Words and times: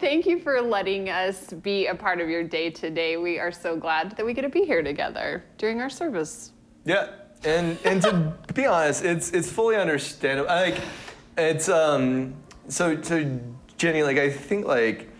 and 0.00 0.08
thank 0.08 0.26
you 0.26 0.38
for 0.38 0.60
letting 0.60 1.08
us 1.08 1.52
be 1.52 1.86
a 1.86 1.94
part 1.94 2.20
of 2.20 2.28
your 2.28 2.42
day 2.44 2.70
today. 2.70 3.16
We 3.16 3.38
are 3.38 3.52
so 3.52 3.76
glad 3.76 4.16
that 4.16 4.24
we 4.24 4.34
get 4.34 4.42
to 4.42 4.48
be 4.48 4.64
here 4.64 4.82
together 4.82 5.44
during 5.58 5.80
our 5.80 5.90
service. 5.90 6.52
Yeah, 6.84 7.10
and 7.44 7.78
and 7.84 8.02
to 8.02 8.34
be 8.54 8.66
honest, 8.66 9.04
it's 9.04 9.30
it's 9.32 9.50
fully 9.50 9.76
understandable. 9.76 10.48
Like, 10.48 10.80
it's 11.36 11.68
um. 11.68 12.34
So 12.68 13.00
so 13.02 13.40
Jenny, 13.76 14.02
like 14.02 14.18
I 14.18 14.30
think 14.30 14.66
like, 14.66 15.10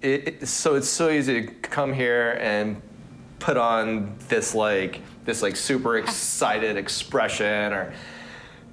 it, 0.00 0.28
it 0.28 0.48
so 0.48 0.74
it's 0.74 0.88
so 0.88 1.10
easy 1.10 1.46
to 1.46 1.52
come 1.52 1.92
here 1.92 2.38
and 2.40 2.80
put 3.38 3.56
on 3.56 4.16
this 4.28 4.54
like 4.54 5.00
this 5.24 5.42
like 5.42 5.54
super 5.54 5.98
excited 5.98 6.76
expression 6.76 7.72
or 7.72 7.94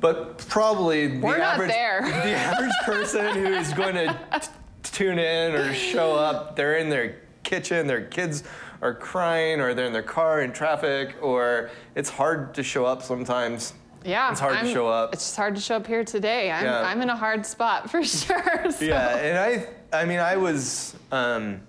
but 0.01 0.39
probably 0.49 1.07
the 1.07 1.19
We're 1.19 1.37
not 1.37 1.55
average 1.55 1.69
there. 1.71 2.01
the 2.01 2.31
average 2.31 2.73
person 2.83 3.35
who's 3.35 3.73
going 3.73 3.95
to 3.95 4.49
tune 4.95 5.19
in 5.19 5.53
or 5.53 5.73
show 5.73 6.15
up 6.15 6.55
they're 6.55 6.77
in 6.77 6.87
their 6.89 7.17
kitchen 7.43 7.85
their 7.85 8.05
kids 8.05 8.45
are 8.81 8.93
crying 8.93 9.59
or 9.59 9.73
they're 9.73 9.87
in 9.87 9.91
their 9.91 10.01
car 10.01 10.39
in 10.41 10.53
traffic 10.53 11.15
or 11.21 11.69
it's 11.95 12.09
hard 12.09 12.53
to 12.53 12.63
show 12.63 12.85
up 12.85 13.01
sometimes 13.03 13.73
Yeah, 14.05 14.31
it's 14.31 14.39
hard 14.39 14.55
I'm- 14.55 14.65
to 14.67 14.71
show 14.71 14.87
up 14.87 15.13
It's 15.13 15.23
just 15.25 15.35
hard 15.35 15.53
to 15.55 15.61
show 15.61 15.75
up 15.75 15.85
here 15.87 16.05
today. 16.05 16.49
I'm, 16.49 16.63
Yeah. 16.63 16.81
I'm 16.81 17.01
in 17.01 17.09
a 17.09 17.15
hard 17.15 17.45
spot 17.45 17.89
for 17.91 18.03
sure. 18.05 18.71
so- 18.71 18.85
yeah 18.85 19.17
and 19.17 19.37
i 19.37 19.67
i 20.01 20.05
mean 20.05 20.19
i 20.19 20.37
was 20.37 20.95
um 21.11 21.59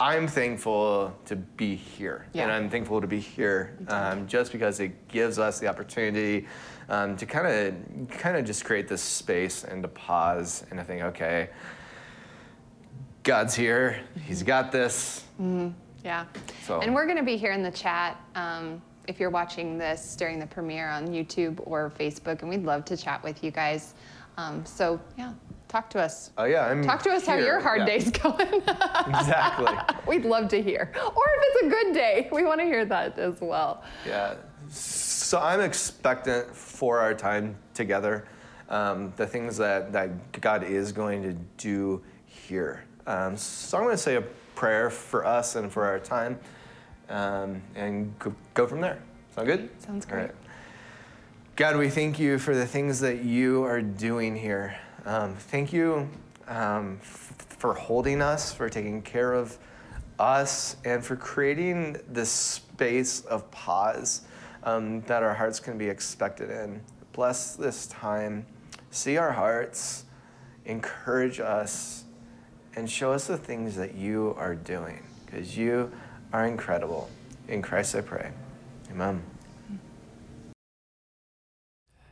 i'm 0.00 0.26
thankful 0.26 1.14
to 1.26 1.36
be 1.36 1.74
here 1.76 2.24
Yeah. 2.32 2.44
and 2.44 2.52
i'm 2.52 2.70
thankful 2.70 3.02
to 3.02 3.06
be 3.06 3.20
here 3.20 3.76
um, 3.88 4.26
just 4.26 4.50
because 4.50 4.80
it 4.80 5.08
gives 5.08 5.38
us 5.38 5.58
the 5.60 5.66
opportunity 5.68 6.46
um, 6.88 7.16
to 7.16 7.26
kind 7.26 7.46
of 7.46 8.08
kind 8.18 8.36
of 8.36 8.44
just 8.44 8.64
create 8.64 8.88
this 8.88 9.02
space 9.02 9.62
and 9.64 9.82
to 9.82 9.88
pause 9.88 10.64
and 10.70 10.78
to 10.80 10.84
think 10.84 11.02
okay 11.02 11.50
god's 13.22 13.54
here 13.54 14.00
he's 14.24 14.42
got 14.42 14.72
this 14.72 15.24
Yeah. 16.04 16.24
So- 16.66 16.80
And 16.80 16.92
we're 16.94 17.06
going 17.06 17.18
to 17.18 17.22
be 17.24 17.36
here 17.36 17.52
in 17.52 17.62
the 17.62 17.70
chat 17.70 18.20
um, 18.34 18.82
if 19.06 19.20
you're 19.20 19.30
watching 19.30 19.78
this 19.78 20.16
during 20.16 20.38
the 20.40 20.46
premiere 20.46 20.88
on 20.88 21.06
YouTube 21.08 21.60
or 21.64 21.92
Facebook, 21.98 22.40
and 22.40 22.48
we'd 22.48 22.64
love 22.64 22.84
to 22.86 22.96
chat 22.96 23.22
with 23.22 23.42
you 23.44 23.50
guys. 23.52 23.94
Um, 24.36 24.64
so, 24.66 25.00
yeah, 25.16 25.32
talk 25.68 25.88
to 25.90 26.00
us. 26.00 26.30
oh 26.38 26.44
yeah 26.44 26.66
i'm 26.66 26.82
Talk 26.82 27.02
to 27.04 27.10
us 27.10 27.24
how 27.26 27.36
your 27.36 27.60
hard 27.60 27.80
Yeah, 27.80 27.86
day's 27.86 28.10
going. 28.24 28.62
exactly 29.06 29.76
We'd 30.08 30.24
love 30.24 30.48
to 30.48 30.60
hear. 30.62 30.92
Or 30.96 31.22
if 31.36 31.42
it's 31.46 31.66
a 31.66 31.68
good 31.70 31.94
day, 31.94 32.28
we 32.32 32.42
want 32.44 32.58
to 32.60 32.66
hear 32.66 32.84
that 32.84 33.18
as 33.18 33.40
well. 33.40 33.82
Yeah. 34.06 34.34
So 34.68 35.38
I'm 35.38 35.60
expectant 35.60 36.54
for 36.54 36.98
our 37.00 37.14
time 37.14 37.56
together, 37.74 38.26
um, 38.68 39.12
the 39.16 39.26
things 39.26 39.56
that, 39.58 39.92
that 39.92 40.40
God 40.40 40.64
is 40.64 40.90
going 40.92 41.22
to 41.22 41.32
do 41.58 42.02
here. 42.26 42.84
Um, 43.06 43.36
so 43.36 43.78
I'm 43.78 43.84
going 43.84 43.96
to 43.96 44.02
say 44.02 44.16
a 44.16 44.22
prayer 44.54 44.90
for 44.90 45.26
us 45.26 45.56
and 45.56 45.72
for 45.72 45.84
our 45.84 45.98
time 45.98 46.38
um, 47.08 47.62
and 47.74 48.18
go, 48.18 48.34
go 48.54 48.66
from 48.66 48.80
there. 48.80 49.02
Sound 49.34 49.46
good? 49.46 49.70
Sounds 49.82 50.06
great. 50.06 50.22
right. 50.22 50.34
God, 51.56 51.76
we 51.76 51.90
thank 51.90 52.18
you 52.18 52.38
for 52.38 52.54
the 52.54 52.66
things 52.66 53.00
that 53.00 53.24
you 53.24 53.64
are 53.64 53.82
doing 53.82 54.36
here. 54.36 54.76
Um, 55.04 55.34
thank 55.34 55.72
you 55.72 56.08
um, 56.48 56.98
f- 57.02 57.34
for 57.58 57.74
holding 57.74 58.22
us, 58.22 58.52
for 58.52 58.68
taking 58.68 59.02
care 59.02 59.34
of 59.34 59.58
us, 60.18 60.76
and 60.84 61.04
for 61.04 61.16
creating 61.16 61.98
this 62.08 62.30
space 62.30 63.22
of 63.22 63.50
pause 63.50 64.22
um, 64.64 65.02
that 65.02 65.22
our 65.22 65.34
hearts 65.34 65.60
can 65.60 65.76
be 65.76 65.88
expected 65.88 66.50
in. 66.50 66.80
Bless 67.12 67.56
this 67.56 67.86
time. 67.88 68.46
See 68.90 69.16
our 69.16 69.32
hearts, 69.32 70.04
encourage 70.64 71.40
us, 71.40 72.01
and 72.74 72.90
show 72.90 73.12
us 73.12 73.26
the 73.26 73.36
things 73.36 73.76
that 73.76 73.94
you 73.94 74.34
are 74.38 74.54
doing, 74.54 75.02
because 75.24 75.56
you 75.56 75.90
are 76.32 76.46
incredible. 76.46 77.10
In 77.48 77.60
Christ 77.62 77.94
I 77.94 78.00
pray. 78.00 78.30
Amen. 78.90 79.22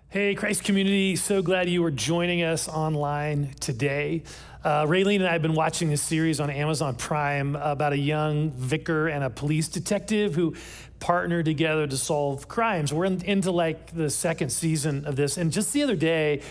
Hey, 0.08 0.34
Christ 0.34 0.64
community, 0.64 1.14
so 1.14 1.40
glad 1.40 1.68
you 1.68 1.84
are 1.84 1.90
joining 1.90 2.42
us 2.42 2.68
online 2.68 3.54
today. 3.60 4.24
Uh, 4.64 4.84
Raylene 4.84 5.20
and 5.20 5.28
I 5.28 5.32
have 5.32 5.40
been 5.40 5.54
watching 5.54 5.88
this 5.88 6.02
series 6.02 6.40
on 6.40 6.50
Amazon 6.50 6.96
Prime 6.96 7.54
about 7.54 7.92
a 7.92 7.98
young 7.98 8.50
vicar 8.50 9.06
and 9.06 9.22
a 9.22 9.30
police 9.30 9.68
detective 9.68 10.34
who 10.34 10.56
partner 10.98 11.44
together 11.44 11.86
to 11.86 11.96
solve 11.96 12.48
crimes. 12.48 12.92
We're 12.92 13.04
in, 13.04 13.22
into 13.22 13.52
like 13.52 13.94
the 13.94 14.10
second 14.10 14.50
season 14.50 15.06
of 15.06 15.14
this, 15.14 15.38
and 15.38 15.52
just 15.52 15.72
the 15.72 15.84
other 15.84 15.96
day, 15.96 16.42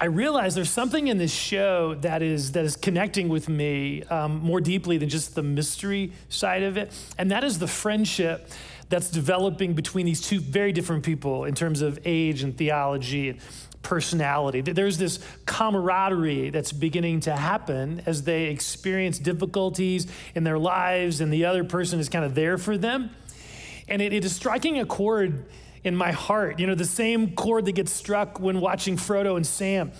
I 0.00 0.04
realize 0.04 0.54
there's 0.54 0.70
something 0.70 1.08
in 1.08 1.18
this 1.18 1.34
show 1.34 1.96
that 2.02 2.22
is 2.22 2.52
that 2.52 2.64
is 2.64 2.76
connecting 2.76 3.28
with 3.28 3.48
me 3.48 4.04
um, 4.04 4.38
more 4.38 4.60
deeply 4.60 4.96
than 4.96 5.08
just 5.08 5.34
the 5.34 5.42
mystery 5.42 6.12
side 6.28 6.62
of 6.62 6.76
it, 6.76 6.92
and 7.18 7.32
that 7.32 7.42
is 7.42 7.58
the 7.58 7.66
friendship 7.66 8.48
that's 8.90 9.10
developing 9.10 9.74
between 9.74 10.06
these 10.06 10.20
two 10.20 10.38
very 10.38 10.70
different 10.72 11.04
people 11.04 11.44
in 11.46 11.54
terms 11.56 11.82
of 11.82 11.98
age 12.04 12.44
and 12.44 12.56
theology 12.56 13.30
and 13.30 13.40
personality. 13.82 14.60
There's 14.60 14.98
this 14.98 15.18
camaraderie 15.46 16.50
that's 16.50 16.72
beginning 16.72 17.20
to 17.20 17.34
happen 17.34 18.00
as 18.06 18.22
they 18.22 18.44
experience 18.44 19.18
difficulties 19.18 20.06
in 20.36 20.44
their 20.44 20.58
lives, 20.60 21.20
and 21.20 21.32
the 21.32 21.44
other 21.44 21.64
person 21.64 21.98
is 21.98 22.08
kind 22.08 22.24
of 22.24 22.36
there 22.36 22.56
for 22.56 22.78
them. 22.78 23.10
And 23.88 24.00
it, 24.00 24.12
it 24.12 24.24
is 24.24 24.34
striking 24.34 24.78
a 24.78 24.86
chord 24.86 25.46
in 25.84 25.94
my 25.94 26.12
heart, 26.12 26.58
you 26.58 26.66
know, 26.66 26.74
the 26.74 26.84
same 26.84 27.34
chord 27.34 27.64
that 27.66 27.72
gets 27.72 27.92
struck 27.92 28.40
when 28.40 28.60
watching 28.60 28.96
Frodo 28.96 29.36
and 29.36 29.46
Sam 29.46 29.92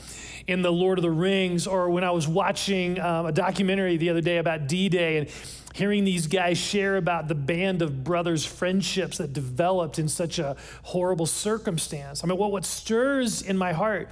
in 0.46 0.62
The 0.62 0.72
Lord 0.72 0.98
of 0.98 1.02
the 1.02 1.10
Rings, 1.10 1.66
or 1.66 1.90
when 1.90 2.04
I 2.04 2.10
was 2.10 2.26
watching 2.26 2.98
um, 2.98 3.26
a 3.26 3.32
documentary 3.32 3.96
the 3.96 4.10
other 4.10 4.22
day 4.22 4.38
about 4.38 4.66
D 4.66 4.88
Day 4.88 5.18
and 5.18 5.28
hearing 5.74 6.04
these 6.04 6.26
guys 6.26 6.58
share 6.58 6.96
about 6.96 7.28
the 7.28 7.34
band 7.34 7.82
of 7.82 8.02
brothers' 8.02 8.44
friendships 8.44 9.18
that 9.18 9.32
developed 9.32 9.98
in 9.98 10.08
such 10.08 10.38
a 10.38 10.56
horrible 10.82 11.26
circumstance. 11.26 12.24
I 12.24 12.26
mean, 12.26 12.38
what, 12.38 12.50
what 12.50 12.64
stirs 12.64 13.42
in 13.42 13.56
my 13.56 13.72
heart 13.72 14.08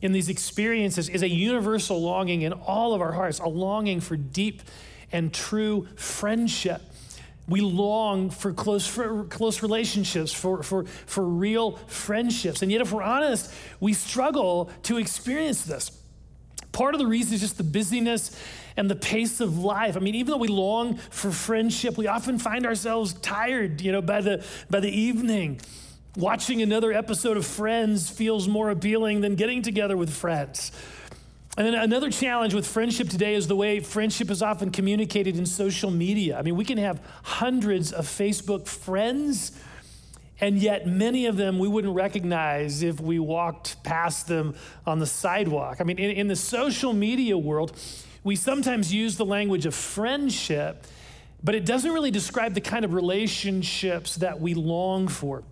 in 0.00 0.12
these 0.12 0.28
experiences 0.28 1.08
is 1.08 1.22
a 1.22 1.28
universal 1.28 2.00
longing 2.00 2.42
in 2.42 2.52
all 2.52 2.94
of 2.94 3.00
our 3.00 3.12
hearts, 3.12 3.40
a 3.40 3.48
longing 3.48 4.00
for 4.00 4.16
deep 4.16 4.62
and 5.10 5.32
true 5.32 5.88
friendship. 5.96 6.82
We 7.48 7.60
long 7.62 8.30
for 8.30 8.52
close, 8.52 8.86
for 8.86 9.24
close 9.24 9.62
relationships, 9.62 10.32
for, 10.32 10.62
for, 10.62 10.84
for 10.84 11.24
real 11.24 11.72
friendships. 11.86 12.62
And 12.62 12.70
yet, 12.70 12.82
if 12.82 12.92
we're 12.92 13.02
honest, 13.02 13.52
we 13.80 13.94
struggle 13.94 14.70
to 14.84 14.98
experience 14.98 15.62
this. 15.62 15.90
Part 16.72 16.94
of 16.94 17.00
the 17.00 17.06
reason 17.06 17.34
is 17.34 17.40
just 17.40 17.56
the 17.56 17.64
busyness 17.64 18.38
and 18.76 18.90
the 18.90 18.96
pace 18.96 19.40
of 19.40 19.58
life. 19.58 19.96
I 19.96 20.00
mean, 20.00 20.14
even 20.14 20.30
though 20.30 20.38
we 20.38 20.48
long 20.48 20.96
for 20.96 21.30
friendship, 21.30 21.96
we 21.96 22.06
often 22.06 22.38
find 22.38 22.66
ourselves 22.66 23.14
tired, 23.14 23.80
you 23.80 23.92
know, 23.92 24.02
by 24.02 24.20
the, 24.20 24.44
by 24.68 24.80
the 24.80 24.90
evening. 24.90 25.60
Watching 26.16 26.62
another 26.62 26.92
episode 26.92 27.36
of 27.36 27.46
Friends 27.46 28.10
feels 28.10 28.46
more 28.46 28.70
appealing 28.70 29.22
than 29.22 29.34
getting 29.34 29.62
together 29.62 29.96
with 29.96 30.10
friends. 30.10 30.72
And 31.58 31.66
then 31.66 31.74
another 31.74 32.08
challenge 32.08 32.54
with 32.54 32.68
friendship 32.68 33.08
today 33.08 33.34
is 33.34 33.48
the 33.48 33.56
way 33.56 33.80
friendship 33.80 34.30
is 34.30 34.42
often 34.42 34.70
communicated 34.70 35.36
in 35.36 35.44
social 35.44 35.90
media. 35.90 36.38
I 36.38 36.42
mean, 36.42 36.54
we 36.54 36.64
can 36.64 36.78
have 36.78 37.02
hundreds 37.24 37.92
of 37.92 38.06
Facebook 38.06 38.68
friends, 38.68 39.50
and 40.40 40.58
yet 40.58 40.86
many 40.86 41.26
of 41.26 41.36
them 41.36 41.58
we 41.58 41.66
wouldn't 41.66 41.96
recognize 41.96 42.84
if 42.84 43.00
we 43.00 43.18
walked 43.18 43.82
past 43.82 44.28
them 44.28 44.54
on 44.86 45.00
the 45.00 45.06
sidewalk. 45.06 45.78
I 45.80 45.82
mean, 45.82 45.98
in, 45.98 46.12
in 46.12 46.28
the 46.28 46.36
social 46.36 46.92
media 46.92 47.36
world, 47.36 47.76
we 48.22 48.36
sometimes 48.36 48.94
use 48.94 49.16
the 49.16 49.26
language 49.26 49.66
of 49.66 49.74
friendship, 49.74 50.86
but 51.42 51.56
it 51.56 51.66
doesn't 51.66 51.90
really 51.90 52.12
describe 52.12 52.54
the 52.54 52.60
kind 52.60 52.84
of 52.84 52.94
relationships 52.94 54.14
that 54.18 54.40
we 54.40 54.54
long 54.54 55.08
for. 55.08 55.42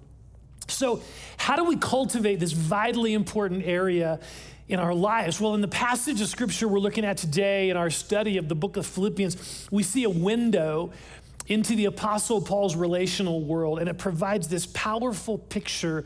So, 0.69 1.03
how 1.37 1.57
do 1.57 1.65
we 1.65 1.77
cultivate 1.77 2.37
this 2.37 2.53
vitally 2.53 3.13
important 3.13 3.65
area 3.67 4.21
in 4.69 4.79
our 4.79 4.95
lives? 4.95 5.41
Well, 5.41 5.55
in 5.55 5.61
the 5.61 5.69
passage 5.69 6.21
of 6.21 6.29
scripture 6.29 6.67
we're 6.67 6.79
looking 6.79 7.05
at 7.05 7.17
today 7.17 7.71
in 7.71 7.77
our 7.77 7.91
study 7.91 8.37
of 8.37 8.49
the 8.49 8.55
book 8.55 8.77
of 8.77 8.87
Philippians, 8.87 9.69
we 9.71 9.83
see 9.83 10.05
a 10.05 10.11
window 10.11 10.93
into 11.47 11.77
the 11.77 11.85
Apostle 11.85 12.41
Paul's 12.41 12.75
relational 12.75 13.45
world, 13.45 13.79
and 13.79 13.89
it 13.89 13.99
provides 13.99 14.49
this 14.49 14.67
powerful 14.67 15.39
picture 15.39 16.05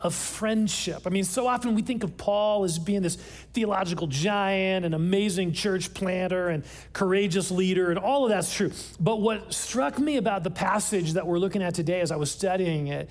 of 0.00 0.14
friendship. 0.14 1.02
I 1.06 1.10
mean, 1.10 1.24
so 1.24 1.48
often 1.48 1.74
we 1.74 1.82
think 1.82 2.04
of 2.04 2.16
Paul 2.16 2.64
as 2.64 2.78
being 2.78 3.02
this 3.02 3.16
theological 3.54 4.06
giant, 4.06 4.84
an 4.84 4.94
amazing 4.94 5.52
church 5.52 5.92
planter, 5.94 6.50
and 6.50 6.64
courageous 6.92 7.50
leader, 7.50 7.90
and 7.90 7.98
all 7.98 8.24
of 8.24 8.30
that's 8.30 8.54
true. 8.54 8.70
But 9.00 9.20
what 9.20 9.52
struck 9.52 9.98
me 9.98 10.18
about 10.18 10.44
the 10.44 10.50
passage 10.50 11.14
that 11.14 11.26
we're 11.26 11.38
looking 11.38 11.62
at 11.62 11.74
today 11.74 12.00
as 12.00 12.12
I 12.12 12.16
was 12.16 12.30
studying 12.30 12.88
it 12.88 13.08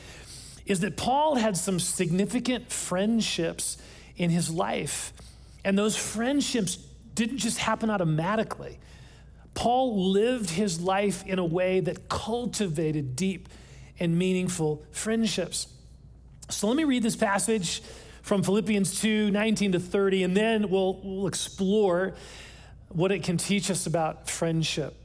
is 0.66 0.80
that 0.82 0.96
Paul 0.96 1.36
had 1.36 1.58
some 1.58 1.80
significant 1.80 2.72
friendships 2.72 3.78
in 4.18 4.30
his 4.30 4.50
life. 4.50 5.14
And 5.64 5.78
those 5.78 5.96
friendships 5.96 6.78
didn't 7.16 7.38
just 7.38 7.58
happen 7.58 7.90
automatically. 7.90 8.80
Paul 9.54 10.12
lived 10.12 10.50
his 10.50 10.82
life 10.82 11.26
in 11.26 11.40
a 11.40 11.46
way 11.46 11.80
that 11.80 12.10
cultivated 12.10 13.16
deep 13.16 13.50
and 14.00 14.18
meaningful 14.18 14.84
friendships. 14.92 15.68
So 16.50 16.68
let 16.68 16.76
me 16.76 16.84
read 16.84 17.02
this 17.02 17.16
passage 17.16 17.82
from 18.22 18.44
Philippians 18.44 19.00
2 19.02 19.32
19 19.32 19.74
to 19.74 19.80
30, 19.80 20.24
and 20.24 20.38
then 20.38 20.70
we'll, 20.70 21.00
we'll 21.04 21.28
explore 21.28 22.14
what 22.90 23.12
it 23.12 23.24
can 23.24 23.38
teach 23.38 23.72
us 23.72 23.88
about 23.88 24.30
friendship. 24.30 24.96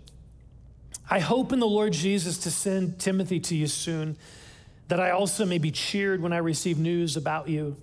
I 1.09 1.21
hope 1.21 1.53
in 1.53 1.59
the 1.59 1.67
Lord 1.67 1.93
Jesus 1.93 2.39
to 2.39 2.51
send 2.51 2.99
Timothy 2.99 3.41
to 3.41 3.57
you 3.57 3.67
soon, 3.67 4.17
that 4.89 5.01
I 5.01 5.11
also 5.11 5.45
may 5.45 5.59
be 5.59 5.71
cheered 5.71 6.21
when 6.21 6.33
I 6.33 6.39
receive 6.39 6.79
news 6.79 7.17
about 7.17 7.49
you. 7.49 7.77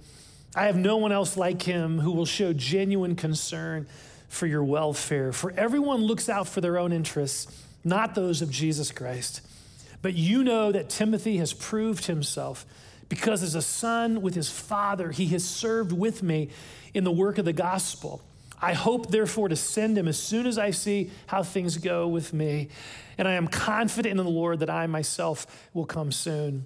I 0.57 0.65
have 0.65 0.75
no 0.75 0.97
one 0.97 1.11
else 1.11 1.37
like 1.37 1.61
him 1.61 1.99
who 1.99 2.11
will 2.11 2.25
show 2.25 2.51
genuine 2.51 3.15
concern 3.15 3.85
for 4.27 4.47
your 4.47 4.63
welfare. 4.63 5.31
For 5.31 5.51
everyone 5.51 6.01
looks 6.01 6.29
out 6.29 6.47
for 6.47 6.61
their 6.61 6.79
own 6.79 6.91
interests, 6.91 7.63
not 7.83 8.15
those 8.15 8.41
of 8.41 8.49
Jesus 8.49 8.89
Christ. 8.89 9.41
But 10.01 10.15
you 10.15 10.43
know 10.43 10.71
that 10.71 10.89
Timothy 10.89 11.37
has 11.37 11.53
proved 11.53 12.07
himself 12.07 12.65
because 13.07 13.43
as 13.43 13.53
a 13.53 13.61
son 13.61 14.23
with 14.23 14.33
his 14.33 14.49
father, 14.49 15.11
he 15.11 15.27
has 15.27 15.45
served 15.45 15.91
with 15.91 16.23
me 16.23 16.49
in 16.95 17.03
the 17.03 17.11
work 17.11 17.37
of 17.37 17.45
the 17.45 17.53
gospel. 17.53 18.23
I 18.59 18.73
hope, 18.73 19.11
therefore, 19.11 19.49
to 19.49 19.55
send 19.55 19.95
him 19.95 20.07
as 20.07 20.17
soon 20.17 20.47
as 20.47 20.57
I 20.57 20.71
see 20.71 21.11
how 21.27 21.43
things 21.43 21.77
go 21.77 22.07
with 22.07 22.33
me. 22.33 22.69
And 23.19 23.27
I 23.27 23.33
am 23.33 23.47
confident 23.47 24.17
in 24.19 24.25
the 24.25 24.31
Lord 24.31 24.61
that 24.61 24.71
I 24.71 24.87
myself 24.87 25.69
will 25.75 25.85
come 25.85 26.11
soon. 26.11 26.65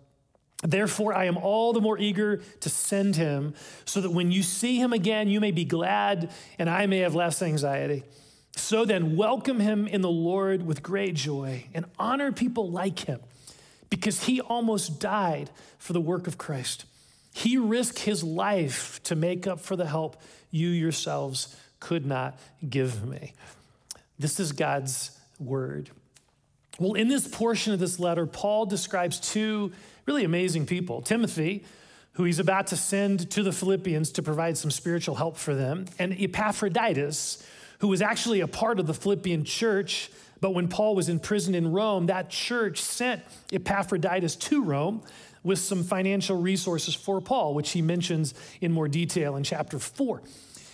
Therefore, 0.61 1.13
I 1.13 1.25
am 1.25 1.37
all 1.37 1.73
the 1.73 1.81
more 1.81 1.97
eager 1.97 2.41
to 2.59 2.69
send 2.69 3.15
him, 3.15 3.55
so 3.85 4.01
that 4.01 4.11
when 4.11 4.31
you 4.31 4.43
see 4.43 4.77
him 4.77 4.93
again, 4.93 5.27
you 5.27 5.39
may 5.39 5.51
be 5.51 5.65
glad, 5.65 6.31
and 6.59 6.69
I 6.69 6.85
may 6.85 6.99
have 6.99 7.15
less 7.15 7.41
anxiety. 7.41 8.03
So 8.55 8.85
then, 8.85 9.15
welcome 9.15 9.59
him 9.59 9.87
in 9.87 10.01
the 10.01 10.09
Lord 10.09 10.65
with 10.65 10.83
great 10.83 11.15
joy, 11.15 11.65
and 11.73 11.85
honor 11.97 12.31
people 12.31 12.69
like 12.69 12.99
him, 12.99 13.19
because 13.89 14.25
he 14.25 14.39
almost 14.39 14.99
died 14.99 15.49
for 15.79 15.93
the 15.93 16.01
work 16.01 16.27
of 16.27 16.37
Christ. 16.37 16.85
He 17.33 17.57
risked 17.57 17.99
his 17.99 18.23
life 18.23 19.01
to 19.03 19.15
make 19.15 19.47
up 19.47 19.59
for 19.61 19.75
the 19.75 19.87
help 19.87 20.21
you 20.51 20.67
yourselves 20.67 21.55
could 21.79 22.05
not 22.05 22.37
give 22.69 23.07
me. 23.07 23.33
This 24.19 24.39
is 24.39 24.51
God's 24.51 25.17
word. 25.39 25.89
Well, 26.81 26.93
in 26.93 27.09
this 27.09 27.27
portion 27.27 27.73
of 27.73 27.79
this 27.79 27.99
letter, 27.99 28.25
Paul 28.25 28.65
describes 28.65 29.19
two 29.19 29.71
really 30.07 30.23
amazing 30.23 30.65
people 30.65 31.03
Timothy, 31.03 31.63
who 32.13 32.23
he's 32.23 32.39
about 32.39 32.67
to 32.67 32.75
send 32.75 33.29
to 33.29 33.43
the 33.43 33.51
Philippians 33.51 34.13
to 34.13 34.23
provide 34.23 34.57
some 34.57 34.71
spiritual 34.71 35.13
help 35.13 35.37
for 35.37 35.53
them, 35.53 35.85
and 35.99 36.11
Epaphroditus, 36.19 37.45
who 37.81 37.87
was 37.87 38.01
actually 38.01 38.41
a 38.41 38.47
part 38.47 38.79
of 38.79 38.87
the 38.87 38.95
Philippian 38.95 39.43
church. 39.43 40.09
But 40.39 40.55
when 40.55 40.67
Paul 40.69 40.95
was 40.95 41.07
in 41.07 41.19
prison 41.19 41.53
in 41.53 41.71
Rome, 41.71 42.07
that 42.07 42.31
church 42.31 42.81
sent 42.81 43.21
Epaphroditus 43.53 44.35
to 44.37 44.63
Rome 44.63 45.03
with 45.43 45.59
some 45.59 45.83
financial 45.83 46.41
resources 46.41 46.95
for 46.95 47.21
Paul, 47.21 47.53
which 47.53 47.69
he 47.73 47.83
mentions 47.83 48.33
in 48.59 48.71
more 48.71 48.87
detail 48.87 49.35
in 49.35 49.43
chapter 49.43 49.77
4. 49.77 50.23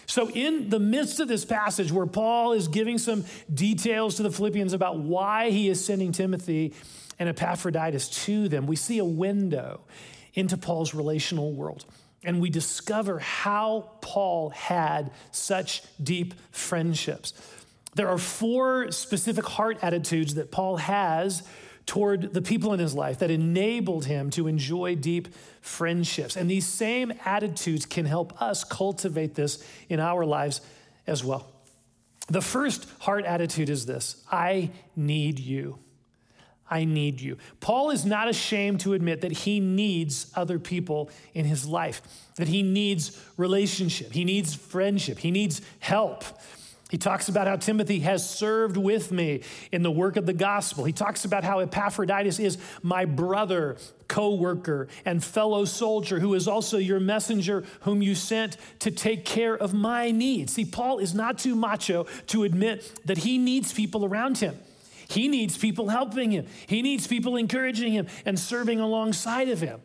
So, 0.08 0.30
in 0.30 0.70
the 0.70 0.80
midst 0.80 1.20
of 1.20 1.28
this 1.28 1.44
passage 1.44 1.92
where 1.92 2.06
Paul 2.06 2.54
is 2.54 2.70
giving 2.70 2.98
some 2.98 3.26
details 3.54 4.16
to 4.16 4.24
the 4.24 4.32
Philippians 4.32 4.72
about 4.72 5.00
why 5.00 5.50
he 5.50 5.68
is 5.68 5.84
sending 5.84 6.14
Timothy 6.14 6.74
and 7.20 7.28
Epaphroditus 7.28 8.10
to 8.26 8.48
them, 8.48 8.68
we 8.68 8.78
see 8.78 9.00
a 9.00 9.06
window 9.06 9.82
into 10.34 10.56
Paul's 10.56 10.94
relational 10.94 11.52
world. 11.52 11.86
And 12.24 12.42
we 12.42 12.50
discover 12.50 13.20
how 13.20 13.92
Paul 14.02 14.50
had 14.50 15.12
such 15.32 15.84
deep 16.02 16.34
friendships. 16.52 17.34
There 17.96 18.08
are 18.08 18.18
four 18.18 18.92
specific 18.92 19.46
heart 19.46 19.78
attitudes 19.82 20.36
that 20.36 20.52
Paul 20.52 20.78
has 20.78 21.44
toward 21.88 22.34
the 22.34 22.42
people 22.42 22.74
in 22.74 22.80
his 22.80 22.94
life 22.94 23.18
that 23.20 23.32
enabled 23.32 24.06
him 24.06 24.30
to 24.30 24.48
enjoy 24.48 24.94
deep 24.94 25.30
friendships. 25.62 26.36
And 26.36 26.52
these 26.52 26.68
same 26.68 27.14
attitudes 27.26 27.88
can 27.88 28.06
help 28.06 28.40
us 28.40 28.64
cultivate 28.64 29.34
this 29.34 29.66
in 29.90 30.00
our 30.00 30.26
lives 30.26 30.62
as 31.08 31.24
well. 31.24 31.52
The 32.28 32.42
first 32.42 32.88
heart 33.00 33.26
attitude 33.26 33.70
is 33.70 33.86
this 33.86 34.24
I 34.32 34.70
need 34.96 35.40
you. 35.40 35.80
I 36.70 36.84
need 36.84 37.22
you. 37.22 37.38
Paul 37.62 37.92
is 37.92 38.06
not 38.06 38.28
ashamed 38.28 38.82
to 38.82 38.94
admit 38.94 39.22
that 39.22 39.32
he 39.32 39.62
needs 39.62 40.30
other 40.36 40.60
people 40.60 41.10
in 41.34 41.46
his 41.46 41.66
life, 41.66 42.02
that 42.36 42.50
he 42.50 42.62
needs 42.62 43.24
relationship, 43.38 44.12
he 44.12 44.26
needs 44.26 44.54
friendship, 44.54 45.20
he 45.20 45.32
needs 45.32 45.62
help. 45.80 46.26
He 46.90 46.98
talks 46.98 47.28
about 47.28 47.48
how 47.48 47.58
Timothy 47.58 48.00
has 48.00 48.28
served 48.28 48.78
with 48.78 49.12
me 49.12 49.42
in 49.74 49.84
the 49.84 49.92
work 49.92 50.16
of 50.16 50.26
the 50.26 50.34
gospel. 50.34 50.86
He 50.86 50.94
talks 50.94 51.26
about 51.26 51.44
how 51.44 51.60
Epaphroditus 51.60 52.40
is 52.40 52.58
my 52.82 53.04
brother, 53.04 53.76
co 54.08 54.36
worker, 54.36 54.88
and 55.04 55.22
fellow 55.22 55.66
soldier, 55.66 56.20
who 56.20 56.34
is 56.34 56.48
also 56.48 56.78
your 56.78 57.02
messenger, 57.02 57.66
whom 57.82 58.02
you 58.02 58.16
sent 58.16 58.56
to 58.80 58.92
take 58.92 59.26
care 59.26 59.56
of 59.58 59.74
my 59.74 60.12
needs. 60.12 60.54
See, 60.54 60.64
Paul 60.64 61.00
is 61.00 61.14
not 61.14 61.38
too 61.38 61.56
macho 61.56 62.06
to 62.28 62.44
admit 62.46 62.90
that 63.04 63.18
he 63.18 63.38
needs 63.38 63.74
people 63.74 64.06
around 64.06 64.38
him. 64.38 64.58
He 65.10 65.28
needs 65.28 65.58
people 65.58 65.90
helping 65.90 66.32
him, 66.32 66.48
he 66.68 66.82
needs 66.82 67.06
people 67.06 67.36
encouraging 67.36 67.92
him 67.92 68.08
and 68.26 68.40
serving 68.40 68.80
alongside 68.80 69.50
of 69.50 69.60
him. 69.60 69.82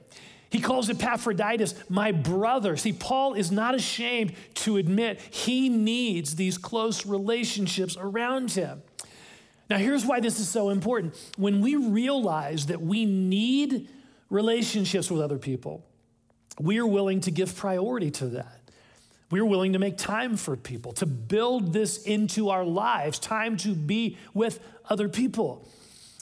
He 0.52 0.60
calls 0.60 0.90
Epaphroditus 0.90 1.74
my 1.88 2.12
brother. 2.12 2.76
See, 2.76 2.92
Paul 2.92 3.32
is 3.32 3.50
not 3.50 3.74
ashamed 3.74 4.34
to 4.56 4.76
admit 4.76 5.18
he 5.30 5.70
needs 5.70 6.36
these 6.36 6.58
close 6.58 7.06
relationships 7.06 7.96
around 7.98 8.50
him. 8.50 8.82
Now, 9.70 9.78
here's 9.78 10.04
why 10.04 10.20
this 10.20 10.38
is 10.38 10.50
so 10.50 10.68
important. 10.68 11.16
When 11.38 11.62
we 11.62 11.76
realize 11.76 12.66
that 12.66 12.82
we 12.82 13.06
need 13.06 13.88
relationships 14.28 15.10
with 15.10 15.22
other 15.22 15.38
people, 15.38 15.86
we 16.60 16.78
are 16.78 16.86
willing 16.86 17.20
to 17.22 17.30
give 17.30 17.56
priority 17.56 18.10
to 18.10 18.26
that. 18.26 18.60
We're 19.30 19.46
willing 19.46 19.72
to 19.72 19.78
make 19.78 19.96
time 19.96 20.36
for 20.36 20.54
people, 20.54 20.92
to 20.92 21.06
build 21.06 21.72
this 21.72 22.02
into 22.02 22.50
our 22.50 22.66
lives, 22.66 23.18
time 23.18 23.56
to 23.58 23.74
be 23.74 24.18
with 24.34 24.60
other 24.90 25.08
people. 25.08 25.66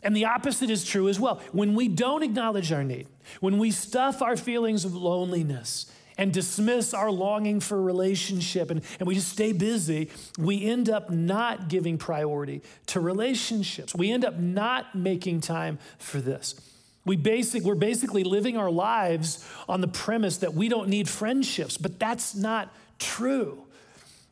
And 0.05 0.15
the 0.15 0.27
opposite 0.27 0.71
is 0.71 0.85
true 0.85 1.09
as 1.09 1.19
well. 1.19 1.41
When 1.51 1.75
we 1.75 1.89
don't 1.89 2.23
acknowledge 2.23 2.71
our 2.71 2.85
need, 2.85 3.09
when 3.41 3.59
we 3.59 3.71
stuff 3.71 4.23
our 4.23 4.37
feelings 4.37 4.85
of 4.85 4.95
loneliness 4.95 5.87
and 6.19 6.33
dismiss 6.33 6.93
our 6.93 7.11
longing 7.11 7.61
for 7.61 7.81
relationship 7.81 8.71
and, 8.71 8.83
and 8.99 9.07
we 9.07 9.15
just 9.15 9.29
stay 9.29 9.53
busy, 9.53 10.11
we 10.39 10.65
end 10.65 10.91
up 10.91 11.11
not 11.11 11.69
giving 11.69 11.97
priority 11.97 12.61
to 12.87 13.01
relationships. 13.01 13.95
We 13.95 14.11
end 14.11 14.25
up 14.25 14.39
not 14.39 14.95
making 14.95 15.41
time 15.41 15.79
for 15.99 16.21
this. 16.21 16.61
We 17.07 17.17
basic, 17.17 17.63
we're 17.63 17.75
basically 17.75 18.25
living 18.25 18.59
our 18.59 18.71
lives 18.71 19.49
on 19.69 19.81
the 19.81 19.89
premise 19.89 20.39
that 20.39 20.53
we 20.53 20.69
don't 20.69 20.89
need 20.89 21.09
friendships, 21.09 21.79
but 21.79 21.99
that's 21.99 22.35
not 22.35 22.75
true. 22.99 23.63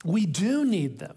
We 0.04 0.26
do 0.26 0.66
need 0.66 0.98
them. 0.98 1.16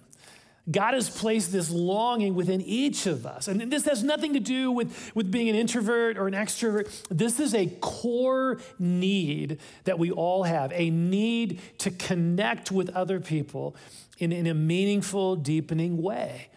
God 0.69 0.93
has 0.93 1.09
placed 1.09 1.51
this 1.51 1.71
longing 1.71 2.35
within 2.35 2.61
each 2.61 3.07
of 3.07 3.25
us. 3.25 3.47
And 3.47 3.71
this 3.71 3.85
has 3.85 4.03
nothing 4.03 4.33
to 4.33 4.39
do 4.39 4.71
with, 4.71 5.11
with 5.15 5.31
being 5.31 5.49
an 5.49 5.55
introvert 5.55 6.17
or 6.17 6.27
an 6.27 6.33
extrovert. 6.33 7.03
This 7.09 7.39
is 7.39 7.55
a 7.55 7.65
core 7.81 8.59
need 8.77 9.59
that 9.85 9.97
we 9.97 10.11
all 10.11 10.43
have 10.43 10.71
a 10.73 10.91
need 10.91 11.59
to 11.79 11.89
connect 11.89 12.71
with 12.71 12.89
other 12.89 13.19
people 13.19 13.75
in, 14.19 14.31
in 14.31 14.45
a 14.45 14.53
meaningful, 14.53 15.35
deepening 15.35 15.99
way. 15.99 16.49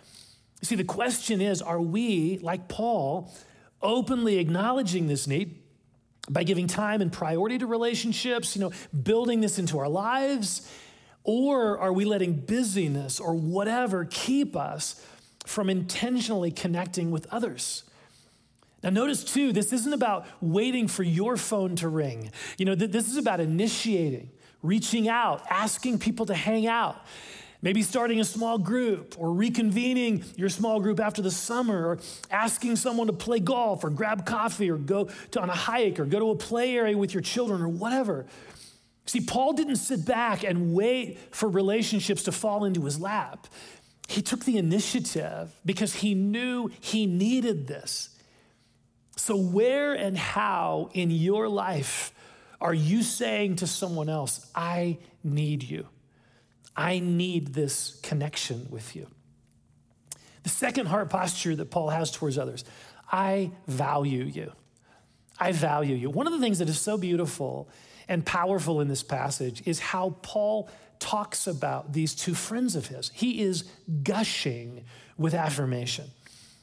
See, 0.62 0.76
the 0.76 0.84
question 0.84 1.40
is 1.40 1.62
are 1.62 1.80
we, 1.80 2.38
like 2.38 2.68
Paul, 2.68 3.32
openly 3.80 4.38
acknowledging 4.38 5.06
this 5.06 5.26
need? 5.26 5.60
By 6.28 6.42
giving 6.42 6.66
time 6.66 7.02
and 7.02 7.12
priority 7.12 7.58
to 7.58 7.66
relationships, 7.66 8.56
you 8.56 8.60
know, 8.60 8.72
building 9.02 9.40
this 9.40 9.58
into 9.58 9.78
our 9.78 9.88
lives, 9.88 10.70
or 11.24 11.78
are 11.78 11.92
we 11.92 12.04
letting 12.04 12.34
busyness 12.34 13.18
or 13.18 13.34
whatever 13.34 14.06
keep 14.10 14.54
us 14.54 15.04
from 15.46 15.68
intentionally 15.68 16.50
connecting 16.50 17.10
with 17.10 17.26
others? 17.32 17.84
Now, 18.82 18.90
notice 18.90 19.24
too, 19.24 19.52
this 19.52 19.72
isn't 19.72 19.94
about 19.94 20.26
waiting 20.42 20.88
for 20.88 21.02
your 21.02 21.38
phone 21.38 21.74
to 21.76 21.88
ring. 21.88 22.30
You 22.58 22.66
know, 22.66 22.74
this 22.74 23.08
is 23.08 23.16
about 23.16 23.40
initiating, 23.40 24.30
reaching 24.62 25.08
out, 25.08 25.42
asking 25.48 26.00
people 26.00 26.26
to 26.26 26.34
hang 26.34 26.66
out. 26.66 27.02
Maybe 27.62 27.80
starting 27.80 28.20
a 28.20 28.24
small 28.24 28.58
group 28.58 29.14
or 29.16 29.28
reconvening 29.28 30.36
your 30.36 30.50
small 30.50 30.80
group 30.80 31.00
after 31.00 31.22
the 31.22 31.30
summer 31.30 31.86
or 31.86 31.98
asking 32.30 32.76
someone 32.76 33.06
to 33.06 33.14
play 33.14 33.40
golf 33.40 33.84
or 33.84 33.88
grab 33.88 34.26
coffee 34.26 34.70
or 34.70 34.76
go 34.76 35.08
to, 35.30 35.40
on 35.40 35.48
a 35.48 35.54
hike 35.54 35.98
or 35.98 36.04
go 36.04 36.18
to 36.18 36.30
a 36.32 36.36
play 36.36 36.76
area 36.76 36.94
with 36.94 37.14
your 37.14 37.22
children 37.22 37.62
or 37.62 37.68
whatever. 37.68 38.26
See, 39.06 39.20
Paul 39.20 39.52
didn't 39.52 39.76
sit 39.76 40.04
back 40.04 40.44
and 40.44 40.74
wait 40.74 41.18
for 41.30 41.48
relationships 41.48 42.22
to 42.24 42.32
fall 42.32 42.64
into 42.64 42.84
his 42.84 42.98
lap. 42.98 43.46
He 44.08 44.22
took 44.22 44.44
the 44.44 44.56
initiative 44.56 45.50
because 45.64 45.96
he 45.96 46.14
knew 46.14 46.70
he 46.80 47.06
needed 47.06 47.66
this. 47.66 48.10
So, 49.16 49.36
where 49.36 49.94
and 49.94 50.16
how 50.18 50.90
in 50.92 51.10
your 51.10 51.48
life 51.48 52.12
are 52.60 52.74
you 52.74 53.02
saying 53.02 53.56
to 53.56 53.66
someone 53.66 54.08
else, 54.08 54.50
I 54.54 54.98
need 55.22 55.62
you? 55.62 55.86
I 56.76 56.98
need 56.98 57.54
this 57.54 58.00
connection 58.02 58.66
with 58.70 58.96
you. 58.96 59.06
The 60.42 60.48
second 60.48 60.86
heart 60.86 61.10
posture 61.10 61.54
that 61.56 61.70
Paul 61.70 61.90
has 61.90 62.10
towards 62.10 62.38
others 62.38 62.64
I 63.10 63.52
value 63.66 64.24
you. 64.24 64.52
I 65.38 65.52
value 65.52 65.94
you. 65.94 66.10
One 66.10 66.26
of 66.26 66.32
the 66.32 66.40
things 66.40 66.58
that 66.58 66.68
is 66.68 66.80
so 66.80 66.96
beautiful 66.96 67.68
and 68.08 68.24
powerful 68.24 68.80
in 68.80 68.88
this 68.88 69.02
passage 69.02 69.62
is 69.66 69.80
how 69.80 70.16
Paul 70.22 70.68
talks 70.98 71.46
about 71.46 71.92
these 71.92 72.14
two 72.14 72.34
friends 72.34 72.76
of 72.76 72.86
his. 72.86 73.10
He 73.14 73.42
is 73.42 73.64
gushing 74.02 74.84
with 75.18 75.34
affirmation. 75.34 76.06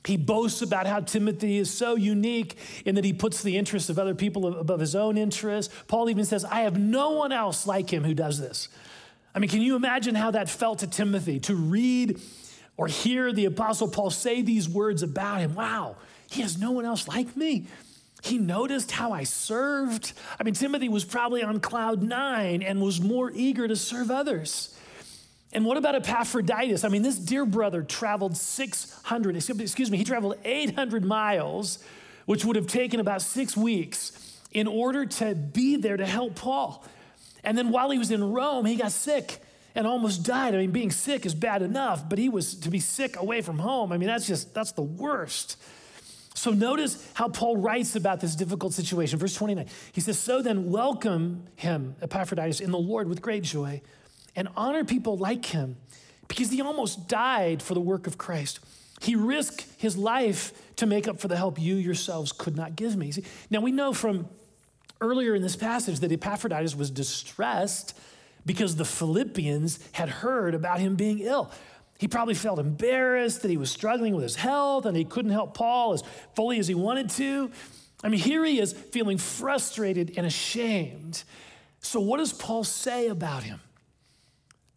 He 0.05 0.17
boasts 0.17 0.63
about 0.63 0.87
how 0.87 1.01
Timothy 1.01 1.57
is 1.57 1.71
so 1.71 1.95
unique 1.95 2.57
in 2.85 2.95
that 2.95 3.05
he 3.05 3.13
puts 3.13 3.43
the 3.43 3.57
interests 3.57 3.89
of 3.89 3.99
other 3.99 4.15
people 4.15 4.57
above 4.57 4.79
his 4.79 4.95
own 4.95 5.17
interests. 5.17 5.71
Paul 5.87 6.09
even 6.09 6.25
says, 6.25 6.43
I 6.43 6.61
have 6.61 6.79
no 6.79 7.11
one 7.11 7.31
else 7.31 7.67
like 7.67 7.91
him 7.91 8.03
who 8.03 8.15
does 8.15 8.39
this. 8.39 8.67
I 9.35 9.39
mean, 9.39 9.49
can 9.49 9.61
you 9.61 9.75
imagine 9.75 10.15
how 10.15 10.31
that 10.31 10.49
felt 10.49 10.79
to 10.79 10.87
Timothy 10.87 11.39
to 11.41 11.55
read 11.55 12.19
or 12.77 12.87
hear 12.87 13.31
the 13.31 13.45
Apostle 13.45 13.87
Paul 13.87 14.09
say 14.09 14.41
these 14.41 14.67
words 14.67 15.03
about 15.03 15.39
him? 15.39 15.53
Wow, 15.53 15.97
he 16.31 16.41
has 16.41 16.57
no 16.57 16.71
one 16.71 16.85
else 16.85 17.07
like 17.07 17.37
me. 17.37 17.67
He 18.21 18.37
noticed 18.37 18.91
how 18.91 19.11
I 19.11 19.23
served. 19.23 20.13
I 20.39 20.43
mean, 20.43 20.53
Timothy 20.53 20.89
was 20.89 21.03
probably 21.03 21.43
on 21.43 21.59
cloud 21.59 22.03
nine 22.03 22.61
and 22.61 22.79
was 22.81 23.01
more 23.01 23.31
eager 23.33 23.67
to 23.67 23.75
serve 23.75 24.11
others. 24.11 24.77
And 25.53 25.65
what 25.65 25.77
about 25.77 25.95
Epaphroditus? 25.95 26.83
I 26.83 26.87
mean, 26.89 27.01
this 27.01 27.17
dear 27.17 27.45
brother 27.45 27.81
traveled 27.81 28.37
600, 28.37 29.35
excuse 29.35 29.91
me, 29.91 29.97
he 29.97 30.03
traveled 30.03 30.37
800 30.45 31.03
miles, 31.03 31.79
which 32.25 32.45
would 32.45 32.55
have 32.55 32.67
taken 32.67 32.99
about 32.99 33.21
six 33.21 33.57
weeks 33.57 34.37
in 34.51 34.67
order 34.67 35.05
to 35.05 35.35
be 35.35 35.75
there 35.75 35.97
to 35.97 36.05
help 36.05 36.35
Paul. 36.35 36.85
And 37.43 37.57
then 37.57 37.71
while 37.71 37.89
he 37.89 37.97
was 37.97 38.11
in 38.11 38.31
Rome, 38.31 38.65
he 38.65 38.75
got 38.75 38.91
sick 38.91 39.39
and 39.75 39.87
almost 39.87 40.23
died. 40.23 40.53
I 40.53 40.59
mean, 40.59 40.71
being 40.71 40.91
sick 40.91 41.25
is 41.25 41.33
bad 41.33 41.61
enough, 41.61 42.07
but 42.07 42.19
he 42.19 42.29
was 42.29 42.55
to 42.55 42.69
be 42.69 42.79
sick 42.79 43.17
away 43.17 43.41
from 43.41 43.59
home. 43.59 43.91
I 43.91 43.97
mean, 43.97 44.07
that's 44.07 44.27
just, 44.27 44.53
that's 44.53 44.73
the 44.73 44.81
worst. 44.83 45.57
So 46.41 46.49
notice 46.49 47.07
how 47.13 47.27
Paul 47.27 47.57
writes 47.57 47.95
about 47.95 48.19
this 48.19 48.35
difficult 48.35 48.73
situation. 48.73 49.19
Verse 49.19 49.35
29, 49.35 49.67
he 49.91 50.01
says, 50.01 50.17
So 50.17 50.41
then 50.41 50.71
welcome 50.71 51.43
him, 51.55 51.95
Epaphroditus, 52.01 52.59
in 52.59 52.71
the 52.71 52.79
Lord 52.79 53.07
with 53.07 53.21
great 53.21 53.43
joy 53.43 53.79
and 54.35 54.47
honor 54.57 54.83
people 54.83 55.19
like 55.19 55.45
him 55.45 55.77
because 56.27 56.49
he 56.49 56.59
almost 56.59 57.07
died 57.07 57.61
for 57.61 57.75
the 57.75 57.79
work 57.79 58.07
of 58.07 58.17
Christ. 58.17 58.59
He 59.01 59.15
risked 59.15 59.67
his 59.77 59.95
life 59.95 60.51
to 60.77 60.87
make 60.87 61.07
up 61.07 61.19
for 61.19 61.27
the 61.27 61.37
help 61.37 61.61
you 61.61 61.75
yourselves 61.75 62.31
could 62.31 62.55
not 62.55 62.75
give 62.75 62.95
me. 62.95 63.11
See, 63.11 63.23
now 63.51 63.61
we 63.61 63.71
know 63.71 63.93
from 63.93 64.27
earlier 64.99 65.35
in 65.35 65.43
this 65.43 65.55
passage 65.55 65.99
that 65.99 66.11
Epaphroditus 66.11 66.75
was 66.75 66.89
distressed 66.89 67.95
because 68.47 68.77
the 68.77 68.85
Philippians 68.85 69.77
had 69.91 70.09
heard 70.09 70.55
about 70.55 70.79
him 70.79 70.95
being 70.95 71.19
ill. 71.19 71.51
He 72.01 72.07
probably 72.07 72.33
felt 72.33 72.57
embarrassed 72.57 73.43
that 73.43 73.51
he 73.51 73.57
was 73.57 73.69
struggling 73.69 74.15
with 74.15 74.23
his 74.23 74.35
health 74.35 74.87
and 74.87 74.97
he 74.97 75.05
couldn't 75.05 75.29
help 75.29 75.53
Paul 75.53 75.93
as 75.93 76.03
fully 76.35 76.57
as 76.57 76.67
he 76.67 76.73
wanted 76.73 77.11
to. 77.11 77.51
I 78.03 78.09
mean, 78.09 78.19
here 78.19 78.43
he 78.43 78.59
is 78.59 78.73
feeling 78.73 79.19
frustrated 79.19 80.13
and 80.17 80.25
ashamed. 80.25 81.23
So, 81.79 81.99
what 81.99 82.17
does 82.17 82.33
Paul 82.33 82.63
say 82.63 83.07
about 83.07 83.43
him? 83.43 83.59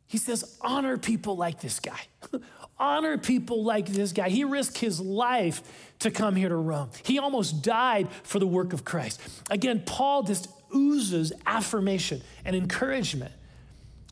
He 0.06 0.18
says, 0.18 0.58
honor 0.60 0.98
people 0.98 1.34
like 1.34 1.62
this 1.62 1.80
guy. 1.80 1.98
honor 2.78 3.16
people 3.16 3.64
like 3.64 3.86
this 3.86 4.12
guy. 4.12 4.28
He 4.28 4.44
risked 4.44 4.76
his 4.76 5.00
life 5.00 5.62
to 6.00 6.10
come 6.10 6.36
here 6.36 6.50
to 6.50 6.56
Rome. 6.56 6.90
He 7.04 7.18
almost 7.18 7.62
died 7.62 8.10
for 8.22 8.38
the 8.38 8.46
work 8.46 8.74
of 8.74 8.84
Christ. 8.84 9.18
Again, 9.48 9.82
Paul 9.86 10.24
just 10.24 10.46
oozes 10.76 11.32
affirmation 11.46 12.20
and 12.44 12.54
encouragement. 12.54 13.32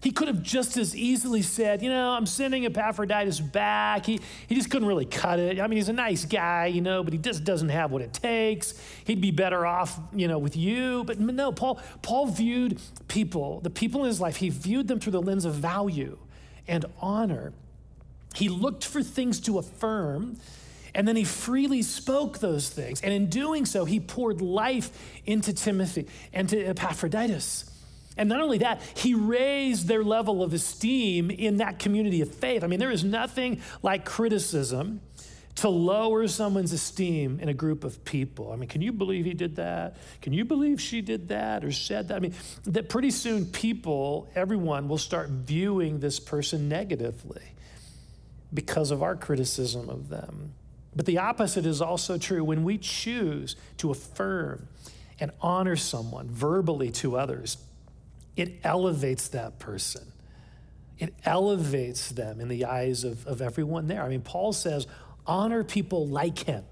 He 0.03 0.11
could 0.11 0.27
have 0.27 0.43
just 0.43 0.77
as 0.77 0.97
easily 0.97 1.43
said, 1.43 1.81
you 1.81 1.89
know, 1.89 2.11
I'm 2.11 2.27
sending 2.27 2.67
Epaphroditus 2.67 3.39
back. 3.39 4.05
He, 4.05 4.19
he 4.49 4.57
just 4.57 4.69
couldn't 4.69 4.89
really 4.89 5.07
cut 5.07 5.39
it. 5.39 5.61
I 5.61 5.69
mean, 5.69 5.77
he's 5.77 5.89
a 5.89 5.93
nice 5.93 6.25
guy, 6.25 6.67
you 6.67 6.81
know, 6.81 7.05
but 7.05 7.13
he 7.13 7.21
just 7.21 7.45
doesn't 7.45 7.69
have 7.69 7.93
what 7.93 8.03
it 8.03 8.13
takes. 8.13 8.75
He'd 9.05 9.21
be 9.21 9.31
better 9.31 9.65
off, 9.65 10.01
you 10.13 10.27
know, 10.27 10.39
with 10.39 10.57
you. 10.57 11.05
But 11.05 11.21
no, 11.21 11.53
Paul, 11.53 11.81
Paul 12.03 12.27
viewed 12.27 12.81
people, 13.07 13.61
the 13.61 13.71
people 13.71 14.01
in 14.03 14.09
his 14.09 14.21
life, 14.21 14.37
he 14.37 14.49
viewed 14.49 14.89
them 14.89 14.99
through 14.99 15.13
the 15.13 15.23
lens 15.23 15.45
of 15.45 15.55
value 15.55 16.19
and 16.67 16.85
honor. 17.01 17.53
He 18.35 18.49
looked 18.49 18.85
for 18.85 19.05
things 19.05 19.39
to 19.43 19.59
affirm, 19.59 20.37
and 20.97 21.07
then 21.07 21.15
he 21.15 21.25
freely 21.25 21.83
spoke 21.83 22.39
those 22.39 22.69
things. 22.69 23.01
And 23.03 23.13
in 23.13 23.29
doing 23.29 23.67
so, 23.67 23.85
he 23.85 24.01
poured 24.01 24.41
life 24.41 24.91
into 25.27 25.53
Timothy 25.53 26.09
and 26.33 26.49
to 26.49 26.61
Epaphroditus. 26.61 27.72
And 28.17 28.29
not 28.29 28.41
only 28.41 28.59
that, 28.59 28.83
he 28.95 29.15
raised 29.15 29.89
their 29.89 30.05
level 30.05 30.43
of 30.43 30.53
esteem 30.53 31.31
in 31.31 31.59
that 31.59 31.79
community 31.79 32.21
of 32.21 32.35
faith. 32.35 32.63
I 32.63 32.67
mean, 32.67 32.79
there 32.79 32.91
is 32.91 33.05
nothing 33.05 33.61
like 33.83 34.05
criticism 34.05 35.01
to 35.55 35.69
lower 35.69 36.27
someone's 36.29 36.73
esteem 36.73 37.39
in 37.41 37.49
a 37.49 37.55
group 37.55 37.85
of 37.85 38.05
people. 38.05 38.53
I 38.53 38.57
mean, 38.57 38.69
can 38.69 38.81
you 38.81 38.93
believe 38.93 39.25
he 39.25 39.35
did 39.35 39.57
that? 39.57 39.97
Can 40.23 40.33
you 40.33 40.45
believe 40.45 40.81
she 40.81 41.03
did 41.03 41.29
that 41.29 41.65
or 41.65 41.73
said 41.73 42.09
that? 42.09 42.17
I 42.17 42.21
mean, 42.21 42.35
that 42.65 42.89
pretty 42.89 43.11
soon 43.11 43.47
people, 43.47 44.29
everyone 44.35 44.89
will 44.89 44.99
start 44.99 45.29
viewing 45.29 46.01
this 46.01 46.19
person 46.19 46.69
negatively 46.69 47.43
because 48.53 48.91
of 48.91 49.03
our 49.03 49.15
criticism 49.15 49.89
of 49.89 50.09
them. 50.09 50.55
But 50.95 51.07
the 51.07 51.19
opposite 51.19 51.67
is 51.67 51.81
also 51.81 52.19
true. 52.19 52.45
When 52.45 52.65
we 52.65 52.79
choose 52.79 53.57
to 53.79 53.91
affirm 53.91 54.69
and 55.21 55.31
honor 55.41 55.77
someone 55.77 56.29
verbally 56.29 56.91
to 56.93 57.17
others, 57.17 57.59
it 58.37 58.61
elevates 58.65 59.29
that 59.29 59.59
person. 59.59 60.13
It 60.99 61.15
elevates 61.25 62.11
them 62.11 62.41
in 62.41 62.49
the 62.49 62.65
eyes 62.65 63.05
of, 63.05 63.27
of 63.27 63.43
everyone 63.43 63.89
there. 63.89 64.03
I 64.03 64.09
mean, 64.09 64.23
Paul 64.23 64.53
says, 64.53 64.87
honor 65.27 65.65
people 65.65 66.07
like 66.07 66.39
him. 66.39 66.65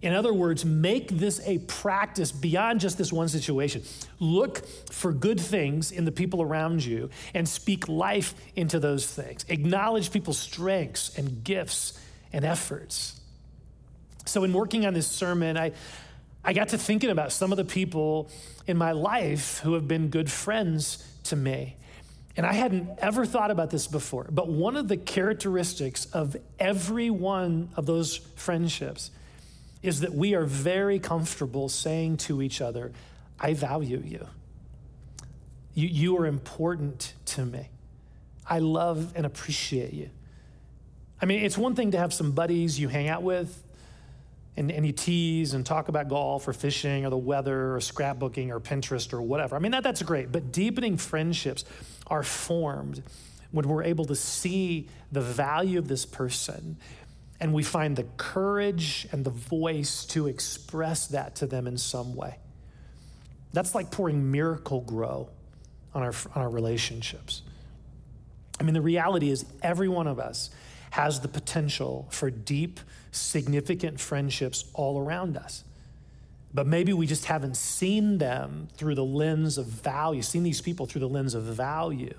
In 0.00 0.14
other 0.14 0.32
words, 0.32 0.64
make 0.64 1.08
this 1.08 1.40
a 1.44 1.58
practice 1.58 2.30
beyond 2.30 2.78
just 2.80 2.98
this 2.98 3.12
one 3.12 3.28
situation. 3.28 3.82
Look 4.20 4.64
for 4.90 5.12
good 5.12 5.40
things 5.40 5.90
in 5.90 6.04
the 6.04 6.12
people 6.12 6.40
around 6.40 6.84
you 6.84 7.10
and 7.34 7.48
speak 7.48 7.88
life 7.88 8.34
into 8.54 8.78
those 8.78 9.06
things. 9.06 9.44
Acknowledge 9.48 10.12
people's 10.12 10.38
strengths 10.38 11.18
and 11.18 11.42
gifts 11.42 12.00
and 12.32 12.44
efforts. 12.44 13.20
So, 14.24 14.44
in 14.44 14.52
working 14.52 14.86
on 14.86 14.94
this 14.94 15.08
sermon, 15.08 15.56
I, 15.56 15.72
I 16.48 16.54
got 16.54 16.68
to 16.70 16.78
thinking 16.78 17.10
about 17.10 17.30
some 17.30 17.52
of 17.52 17.58
the 17.58 17.64
people 17.66 18.30
in 18.66 18.78
my 18.78 18.92
life 18.92 19.58
who 19.58 19.74
have 19.74 19.86
been 19.86 20.08
good 20.08 20.30
friends 20.30 21.04
to 21.24 21.36
me. 21.36 21.76
And 22.38 22.46
I 22.46 22.54
hadn't 22.54 22.88
ever 23.00 23.26
thought 23.26 23.50
about 23.50 23.68
this 23.68 23.86
before, 23.86 24.26
but 24.30 24.48
one 24.48 24.74
of 24.74 24.88
the 24.88 24.96
characteristics 24.96 26.06
of 26.06 26.38
every 26.58 27.10
one 27.10 27.68
of 27.76 27.84
those 27.84 28.16
friendships 28.36 29.10
is 29.82 30.00
that 30.00 30.14
we 30.14 30.34
are 30.34 30.46
very 30.46 30.98
comfortable 30.98 31.68
saying 31.68 32.16
to 32.16 32.40
each 32.40 32.62
other, 32.62 32.92
I 33.38 33.52
value 33.52 34.02
you. 34.02 34.26
You, 35.74 35.88
you 35.88 36.16
are 36.16 36.26
important 36.26 37.12
to 37.26 37.44
me. 37.44 37.68
I 38.48 38.60
love 38.60 39.12
and 39.16 39.26
appreciate 39.26 39.92
you. 39.92 40.08
I 41.20 41.26
mean, 41.26 41.44
it's 41.44 41.58
one 41.58 41.74
thing 41.74 41.90
to 41.90 41.98
have 41.98 42.14
some 42.14 42.32
buddies 42.32 42.80
you 42.80 42.88
hang 42.88 43.06
out 43.06 43.22
with 43.22 43.62
and, 44.58 44.72
and 44.72 44.84
you 44.84 44.92
tease 44.92 45.54
and 45.54 45.64
talk 45.64 45.88
about 45.88 46.08
golf 46.08 46.48
or 46.48 46.52
fishing 46.52 47.06
or 47.06 47.10
the 47.10 47.16
weather 47.16 47.76
or 47.76 47.78
scrapbooking 47.78 48.50
or 48.50 48.58
Pinterest 48.58 49.12
or 49.12 49.22
whatever. 49.22 49.54
I 49.54 49.60
mean, 49.60 49.70
that, 49.70 49.84
that's 49.84 50.02
great. 50.02 50.32
But 50.32 50.50
deepening 50.50 50.96
friendships 50.96 51.64
are 52.08 52.24
formed 52.24 53.04
when 53.52 53.68
we're 53.68 53.84
able 53.84 54.04
to 54.06 54.16
see 54.16 54.88
the 55.12 55.20
value 55.20 55.78
of 55.78 55.86
this 55.86 56.04
person 56.04 56.76
and 57.40 57.54
we 57.54 57.62
find 57.62 57.94
the 57.94 58.04
courage 58.16 59.06
and 59.12 59.24
the 59.24 59.30
voice 59.30 60.04
to 60.06 60.26
express 60.26 61.06
that 61.06 61.36
to 61.36 61.46
them 61.46 61.68
in 61.68 61.78
some 61.78 62.16
way. 62.16 62.36
That's 63.52 63.76
like 63.76 63.92
pouring 63.92 64.32
Miracle-Gro 64.32 65.28
on 65.94 66.02
our, 66.02 66.12
on 66.34 66.42
our 66.42 66.50
relationships. 66.50 67.42
I 68.58 68.64
mean, 68.64 68.74
the 68.74 68.82
reality 68.82 69.30
is, 69.30 69.44
every 69.62 69.88
one 69.88 70.08
of 70.08 70.18
us 70.18 70.50
has 70.98 71.20
the 71.20 71.28
potential 71.28 72.08
for 72.10 72.28
deep, 72.28 72.80
significant 73.12 74.00
friendships 74.00 74.64
all 74.74 74.98
around 74.98 75.36
us. 75.36 75.62
But 76.52 76.66
maybe 76.66 76.92
we 76.92 77.06
just 77.06 77.26
haven't 77.26 77.56
seen 77.56 78.18
them 78.18 78.66
through 78.74 78.96
the 78.96 79.04
lens 79.04 79.58
of 79.58 79.66
value, 79.66 80.22
seen 80.22 80.42
these 80.42 80.60
people 80.60 80.86
through 80.86 81.02
the 81.02 81.08
lens 81.08 81.34
of 81.34 81.44
value, 81.44 82.14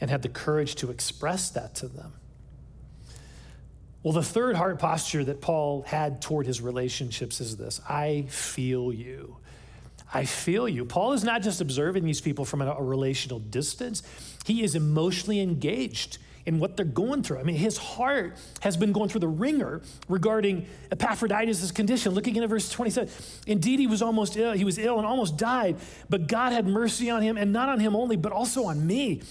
and 0.00 0.10
had 0.10 0.22
the 0.22 0.30
courage 0.30 0.76
to 0.76 0.90
express 0.90 1.50
that 1.50 1.74
to 1.74 1.88
them. 1.88 2.14
Well, 4.02 4.14
the 4.14 4.22
third 4.22 4.56
heart 4.56 4.78
posture 4.78 5.24
that 5.24 5.42
Paul 5.42 5.82
had 5.82 6.22
toward 6.22 6.46
his 6.46 6.62
relationships 6.62 7.42
is 7.42 7.58
this 7.58 7.82
I 7.86 8.24
feel 8.30 8.90
you. 8.90 9.36
I 10.14 10.24
feel 10.24 10.66
you. 10.66 10.86
Paul 10.86 11.12
is 11.12 11.24
not 11.24 11.42
just 11.42 11.60
observing 11.60 12.06
these 12.06 12.22
people 12.22 12.46
from 12.46 12.62
a, 12.62 12.82
relational 12.82 13.38
distance, 13.38 14.02
he 14.46 14.62
is 14.62 14.74
emotionally 14.74 15.40
engaged 15.40 16.16
and 16.46 16.60
what 16.60 16.76
they're 16.76 16.86
going 16.86 17.22
through. 17.22 17.38
I 17.38 17.42
mean, 17.42 17.56
his 17.56 17.76
heart 17.76 18.36
has 18.60 18.76
been 18.76 18.92
going 18.92 19.08
through 19.08 19.20
the 19.20 19.28
wringer 19.28 19.82
regarding 20.08 20.66
Epaphroditus' 20.92 21.72
condition. 21.72 22.12
Look 22.12 22.26
again 22.26 22.42
at 22.42 22.48
verse 22.48 22.70
27. 22.70 23.08
Indeed, 23.46 23.80
he 23.80 23.86
was 23.86 24.00
almost 24.02 24.36
ill. 24.36 24.52
He 24.52 24.64
was 24.64 24.78
ill 24.78 24.98
and 24.98 25.06
almost 25.06 25.36
died, 25.36 25.76
but 26.08 26.28
God 26.28 26.52
had 26.52 26.66
mercy 26.66 27.10
on 27.10 27.22
him, 27.22 27.36
and 27.36 27.52
not 27.52 27.68
on 27.68 27.80
him 27.80 27.96
only, 27.96 28.16
but 28.16 28.32
also 28.32 28.64
on 28.64 28.86
me, 28.86 29.22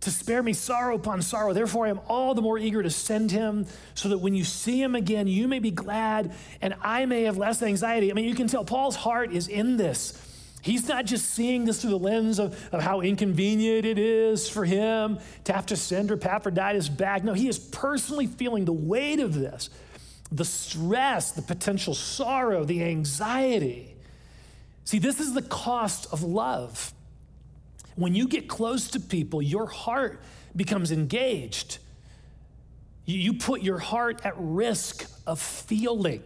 to 0.00 0.10
spare 0.10 0.42
me 0.42 0.52
sorrow 0.52 0.96
upon 0.96 1.22
sorrow. 1.22 1.52
Therefore, 1.52 1.86
I 1.86 1.90
am 1.90 2.00
all 2.08 2.34
the 2.34 2.42
more 2.42 2.58
eager 2.58 2.82
to 2.82 2.90
send 2.90 3.30
him, 3.30 3.66
so 3.94 4.08
that 4.08 4.18
when 4.18 4.34
you 4.34 4.44
see 4.44 4.80
him 4.80 4.94
again, 4.94 5.26
you 5.26 5.48
may 5.48 5.58
be 5.58 5.70
glad, 5.70 6.32
and 6.60 6.74
I 6.80 7.06
may 7.06 7.22
have 7.22 7.38
less 7.38 7.62
anxiety. 7.62 8.10
I 8.10 8.14
mean, 8.14 8.24
you 8.24 8.34
can 8.34 8.46
tell 8.46 8.64
Paul's 8.64 8.96
heart 8.96 9.32
is 9.32 9.48
in 9.48 9.76
this. 9.76 10.28
He's 10.62 10.88
not 10.88 11.06
just 11.06 11.30
seeing 11.30 11.64
this 11.64 11.82
through 11.82 11.90
the 11.90 11.98
lens 11.98 12.38
of, 12.38 12.56
of 12.72 12.80
how 12.80 13.00
inconvenient 13.00 13.84
it 13.84 13.98
is 13.98 14.48
for 14.48 14.64
him 14.64 15.18
to 15.44 15.52
have 15.52 15.66
to 15.66 15.76
send 15.76 16.12
Epaphroditus 16.12 16.88
back. 16.88 17.24
No, 17.24 17.34
he 17.34 17.48
is 17.48 17.58
personally 17.58 18.28
feeling 18.28 18.64
the 18.64 18.72
weight 18.72 19.20
of 19.20 19.34
this 19.34 19.68
the 20.30 20.44
stress, 20.46 21.32
the 21.32 21.42
potential 21.42 21.92
sorrow, 21.92 22.64
the 22.64 22.82
anxiety. 22.82 23.94
See, 24.84 24.98
this 24.98 25.20
is 25.20 25.34
the 25.34 25.42
cost 25.42 26.10
of 26.10 26.22
love. 26.22 26.94
When 27.96 28.14
you 28.14 28.26
get 28.26 28.48
close 28.48 28.88
to 28.92 29.00
people, 29.00 29.42
your 29.42 29.66
heart 29.66 30.22
becomes 30.56 30.90
engaged. 30.90 31.78
You 33.04 33.34
put 33.34 33.60
your 33.60 33.78
heart 33.78 34.24
at 34.24 34.32
risk 34.38 35.06
of 35.26 35.38
feeling. 35.38 36.22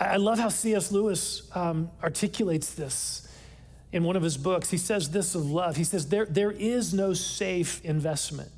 I 0.00 0.16
love 0.16 0.38
how 0.38 0.48
C.S. 0.48 0.90
Lewis 0.90 1.42
um, 1.54 1.90
articulates 2.02 2.72
this 2.72 3.28
in 3.92 4.02
one 4.02 4.16
of 4.16 4.22
his 4.22 4.38
books. 4.38 4.70
He 4.70 4.78
says 4.78 5.10
this 5.10 5.34
of 5.34 5.44
love. 5.44 5.76
He 5.76 5.84
says, 5.84 6.08
there, 6.08 6.24
there 6.24 6.50
is 6.50 6.94
no 6.94 7.12
safe 7.12 7.84
investment. 7.84 8.50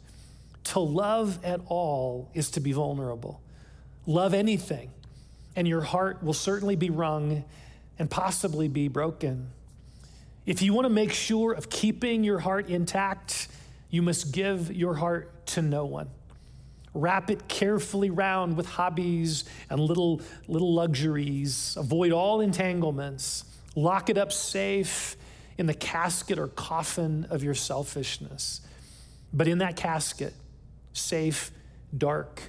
To 0.65 0.79
love 0.79 1.45
at 1.45 1.61
all 1.67 2.31
is 2.33 2.51
to 2.53 2.61
be 2.61 2.71
vulnerable. 2.71 3.41
Love 4.07 4.35
anything, 4.35 4.91
and 5.57 5.67
your 5.67 5.81
heart 5.81 6.23
will 6.23 6.33
certainly 6.33 6.77
be 6.77 6.91
wrung 6.91 7.45
and 7.99 8.09
possibly 8.09 8.69
be 8.69 8.87
broken. 8.87 9.51
If 10.47 10.63
you 10.63 10.73
want 10.73 10.87
to 10.87 10.91
make 10.93 11.13
sure 11.13 11.53
of 11.53 11.71
keeping 11.71 12.23
your 12.23 12.39
heart 12.39 12.69
intact, 12.69 13.49
you 13.90 14.03
must 14.03 14.33
give 14.33 14.73
your 14.73 14.95
heart 14.95 15.47
to 15.49 15.62
no 15.62 15.85
one. 15.85 16.09
Wrap 16.94 17.31
it 17.31 17.48
carefully 17.48 18.11
round 18.11 18.57
with 18.57 18.66
hobbies 18.66 19.44
and 19.70 19.81
little, 19.81 20.20
little 20.46 20.74
luxuries. 20.74 21.74
Avoid 21.78 22.12
all 22.12 22.40
entanglements. 22.40 23.44
Lock 23.74 24.11
it 24.11 24.18
up 24.18 24.31
safe 24.31 25.16
in 25.57 25.66
the 25.66 25.74
casket 25.74 26.38
or 26.38 26.48
coffin 26.48 27.26
of 27.31 27.42
your 27.42 27.55
selfishness. 27.55 28.61
But 29.33 29.48
in 29.48 29.59
that 29.59 29.76
casket, 29.76 30.35
safe, 30.92 31.50
dark, 31.96 32.42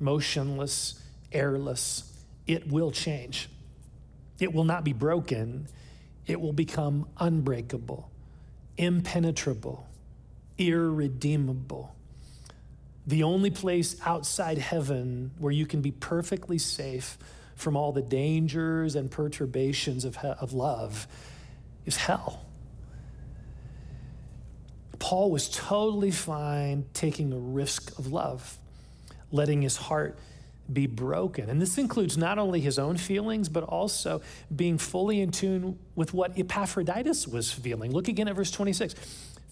motionless, 0.00 1.02
airless, 1.30 2.10
it 2.46 2.70
will 2.70 2.90
change. 2.90 3.48
It 4.40 4.52
will 4.52 4.64
not 4.64 4.84
be 4.84 4.92
broken, 4.92 5.68
it 6.26 6.40
will 6.40 6.52
become 6.52 7.06
unbreakable, 7.18 8.10
impenetrable, 8.78 9.86
irredeemable 10.56 11.93
the 13.06 13.22
only 13.22 13.50
place 13.50 13.96
outside 14.04 14.58
heaven 14.58 15.30
where 15.38 15.52
you 15.52 15.66
can 15.66 15.82
be 15.82 15.90
perfectly 15.90 16.58
safe 16.58 17.18
from 17.54 17.76
all 17.76 17.92
the 17.92 18.02
dangers 18.02 18.96
and 18.96 19.10
perturbations 19.10 20.04
of, 20.04 20.16
of 20.16 20.52
love 20.52 21.06
is 21.86 21.96
hell. 21.96 22.44
Paul 24.98 25.30
was 25.30 25.50
totally 25.50 26.10
fine 26.10 26.86
taking 26.94 27.32
a 27.32 27.38
risk 27.38 27.96
of 27.98 28.10
love, 28.10 28.56
letting 29.30 29.60
his 29.60 29.76
heart 29.76 30.18
be 30.72 30.86
broken. 30.86 31.50
And 31.50 31.60
this 31.60 31.76
includes 31.76 32.16
not 32.16 32.38
only 32.38 32.60
his 32.60 32.78
own 32.78 32.96
feelings, 32.96 33.50
but 33.50 33.64
also 33.64 34.22
being 34.54 34.78
fully 34.78 35.20
in 35.20 35.30
tune 35.30 35.78
with 35.94 36.14
what 36.14 36.38
Epaphroditus 36.38 37.28
was 37.28 37.52
feeling. 37.52 37.92
Look 37.92 38.08
again 38.08 38.28
at 38.28 38.36
verse 38.36 38.50
26. 38.50 38.94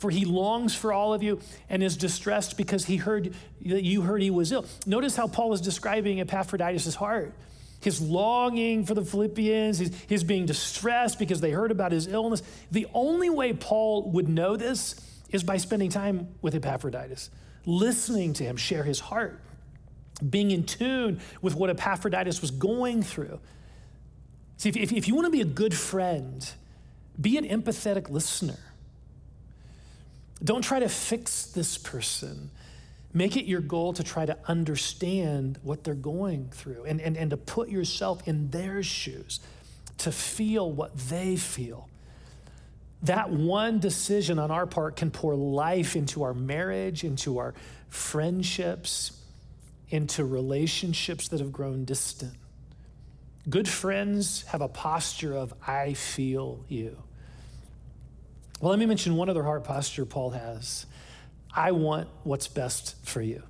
For 0.02 0.10
he 0.10 0.24
longs 0.24 0.74
for 0.74 0.92
all 0.92 1.14
of 1.14 1.22
you 1.22 1.38
and 1.70 1.80
is 1.80 1.96
distressed 1.96 2.56
because 2.56 2.86
he 2.86 2.96
heard 2.96 3.36
that 3.64 3.84
you 3.84 4.00
heard 4.02 4.20
he 4.20 4.30
was 4.30 4.50
ill. 4.50 4.66
Notice 4.84 5.14
how 5.14 5.28
Paul 5.28 5.52
is 5.52 5.60
describing 5.60 6.18
Epaphroditus' 6.18 6.96
heart. 6.96 7.32
His 7.80 8.00
longing 8.00 8.84
for 8.84 8.94
the 8.94 9.04
Philippians, 9.04 9.78
his, 9.78 9.92
his 10.08 10.24
being 10.24 10.44
distressed 10.44 11.20
because 11.20 11.40
they 11.40 11.52
heard 11.52 11.70
about 11.70 11.92
his 11.92 12.08
illness. 12.08 12.42
The 12.72 12.88
only 12.92 13.30
way 13.30 13.52
Paul 13.52 14.10
would 14.10 14.28
know 14.28 14.56
this 14.56 14.96
is 15.30 15.44
by 15.44 15.56
spending 15.56 15.88
time 15.88 16.34
with 16.42 16.56
Epaphroditus, 16.56 17.30
listening 17.64 18.32
to 18.32 18.44
him 18.44 18.56
share 18.56 18.82
his 18.82 18.98
heart, 18.98 19.38
being 20.28 20.50
in 20.50 20.64
tune 20.64 21.20
with 21.42 21.54
what 21.54 21.70
Epaphroditus 21.70 22.40
was 22.40 22.50
going 22.50 23.04
through. 23.04 23.38
See, 24.56 24.68
if, 24.68 24.76
if, 24.76 24.92
if 24.92 25.06
you 25.06 25.14
want 25.14 25.26
to 25.26 25.30
be 25.30 25.42
a 25.42 25.44
good 25.44 25.74
friend, 25.74 26.44
be 27.20 27.36
an 27.36 27.44
empathetic 27.44 28.10
listener. 28.10 28.58
Don't 30.42 30.62
try 30.62 30.80
to 30.80 30.88
fix 30.88 31.46
this 31.46 31.78
person. 31.78 32.50
Make 33.14 33.36
it 33.36 33.44
your 33.44 33.60
goal 33.60 33.92
to 33.92 34.02
try 34.02 34.26
to 34.26 34.36
understand 34.46 35.58
what 35.62 35.84
they're 35.84 35.94
going 35.94 36.48
through 36.50 36.84
and, 36.84 37.00
and, 37.00 37.16
and 37.16 37.30
to 37.30 37.36
put 37.36 37.68
yourself 37.68 38.26
in 38.26 38.50
their 38.50 38.82
shoes, 38.82 39.40
to 39.98 40.10
feel 40.10 40.70
what 40.70 40.96
they 40.96 41.36
feel. 41.36 41.88
That 43.02 43.30
one 43.30 43.80
decision 43.80 44.38
on 44.38 44.50
our 44.50 44.66
part 44.66 44.96
can 44.96 45.10
pour 45.10 45.34
life 45.34 45.96
into 45.96 46.22
our 46.22 46.34
marriage, 46.34 47.04
into 47.04 47.38
our 47.38 47.54
friendships, 47.88 49.12
into 49.90 50.24
relationships 50.24 51.28
that 51.28 51.40
have 51.40 51.52
grown 51.52 51.84
distant. 51.84 52.34
Good 53.50 53.68
friends 53.68 54.42
have 54.44 54.62
a 54.62 54.68
posture 54.68 55.34
of, 55.34 55.52
I 55.66 55.94
feel 55.94 56.64
you. 56.68 56.96
Well, 58.62 58.70
let 58.70 58.78
me 58.78 58.86
mention 58.86 59.16
one 59.16 59.28
other 59.28 59.42
heart 59.42 59.64
posture 59.64 60.06
Paul 60.06 60.30
has 60.30 60.86
I 61.52 61.72
want 61.72 62.08
what's 62.22 62.46
best 62.46 62.94
for 63.04 63.20
you. 63.20 63.42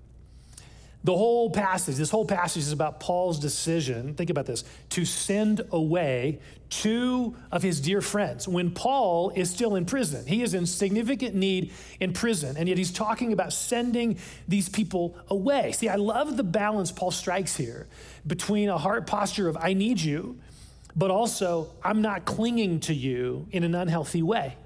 The 1.04 1.14
whole 1.14 1.50
passage, 1.50 1.96
this 1.96 2.08
whole 2.08 2.24
passage 2.24 2.62
is 2.62 2.72
about 2.72 2.98
Paul's 2.98 3.38
decision, 3.38 4.14
think 4.14 4.30
about 4.30 4.46
this, 4.46 4.64
to 4.90 5.04
send 5.04 5.60
away 5.70 6.40
two 6.70 7.36
of 7.50 7.62
his 7.62 7.78
dear 7.80 8.00
friends 8.00 8.48
when 8.48 8.70
Paul 8.70 9.30
is 9.34 9.50
still 9.50 9.74
in 9.74 9.84
prison. 9.84 10.24
He 10.26 10.42
is 10.42 10.54
in 10.54 10.64
significant 10.64 11.34
need 11.34 11.72
in 12.00 12.14
prison, 12.14 12.56
and 12.56 12.66
yet 12.66 12.78
he's 12.78 12.92
talking 12.92 13.34
about 13.34 13.52
sending 13.52 14.16
these 14.48 14.70
people 14.70 15.18
away. 15.28 15.72
See, 15.72 15.90
I 15.90 15.96
love 15.96 16.38
the 16.38 16.44
balance 16.44 16.90
Paul 16.90 17.10
strikes 17.10 17.54
here 17.54 17.86
between 18.26 18.70
a 18.70 18.78
heart 18.78 19.06
posture 19.06 19.48
of, 19.48 19.58
I 19.60 19.74
need 19.74 20.00
you, 20.00 20.38
but 20.96 21.10
also, 21.10 21.68
I'm 21.84 22.00
not 22.00 22.24
clinging 22.24 22.80
to 22.80 22.94
you 22.94 23.46
in 23.50 23.62
an 23.62 23.74
unhealthy 23.74 24.22
way. 24.22 24.56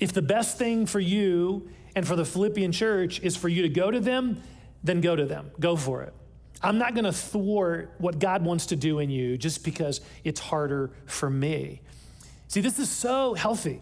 If 0.00 0.12
the 0.12 0.22
best 0.22 0.58
thing 0.58 0.86
for 0.86 1.00
you 1.00 1.68
and 1.94 2.06
for 2.06 2.16
the 2.16 2.24
Philippian 2.24 2.72
church 2.72 3.20
is 3.20 3.36
for 3.36 3.48
you 3.48 3.62
to 3.62 3.68
go 3.68 3.90
to 3.90 4.00
them, 4.00 4.42
then 4.84 5.00
go 5.00 5.16
to 5.16 5.24
them. 5.24 5.50
Go 5.58 5.76
for 5.76 6.02
it. 6.02 6.12
I'm 6.62 6.78
not 6.78 6.94
going 6.94 7.04
to 7.04 7.12
thwart 7.12 7.94
what 7.98 8.18
God 8.18 8.44
wants 8.44 8.66
to 8.66 8.76
do 8.76 8.98
in 8.98 9.10
you 9.10 9.36
just 9.36 9.64
because 9.64 10.00
it's 10.24 10.40
harder 10.40 10.90
for 11.06 11.28
me. 11.28 11.80
See, 12.48 12.60
this 12.60 12.78
is 12.78 12.90
so 12.90 13.34
healthy. 13.34 13.80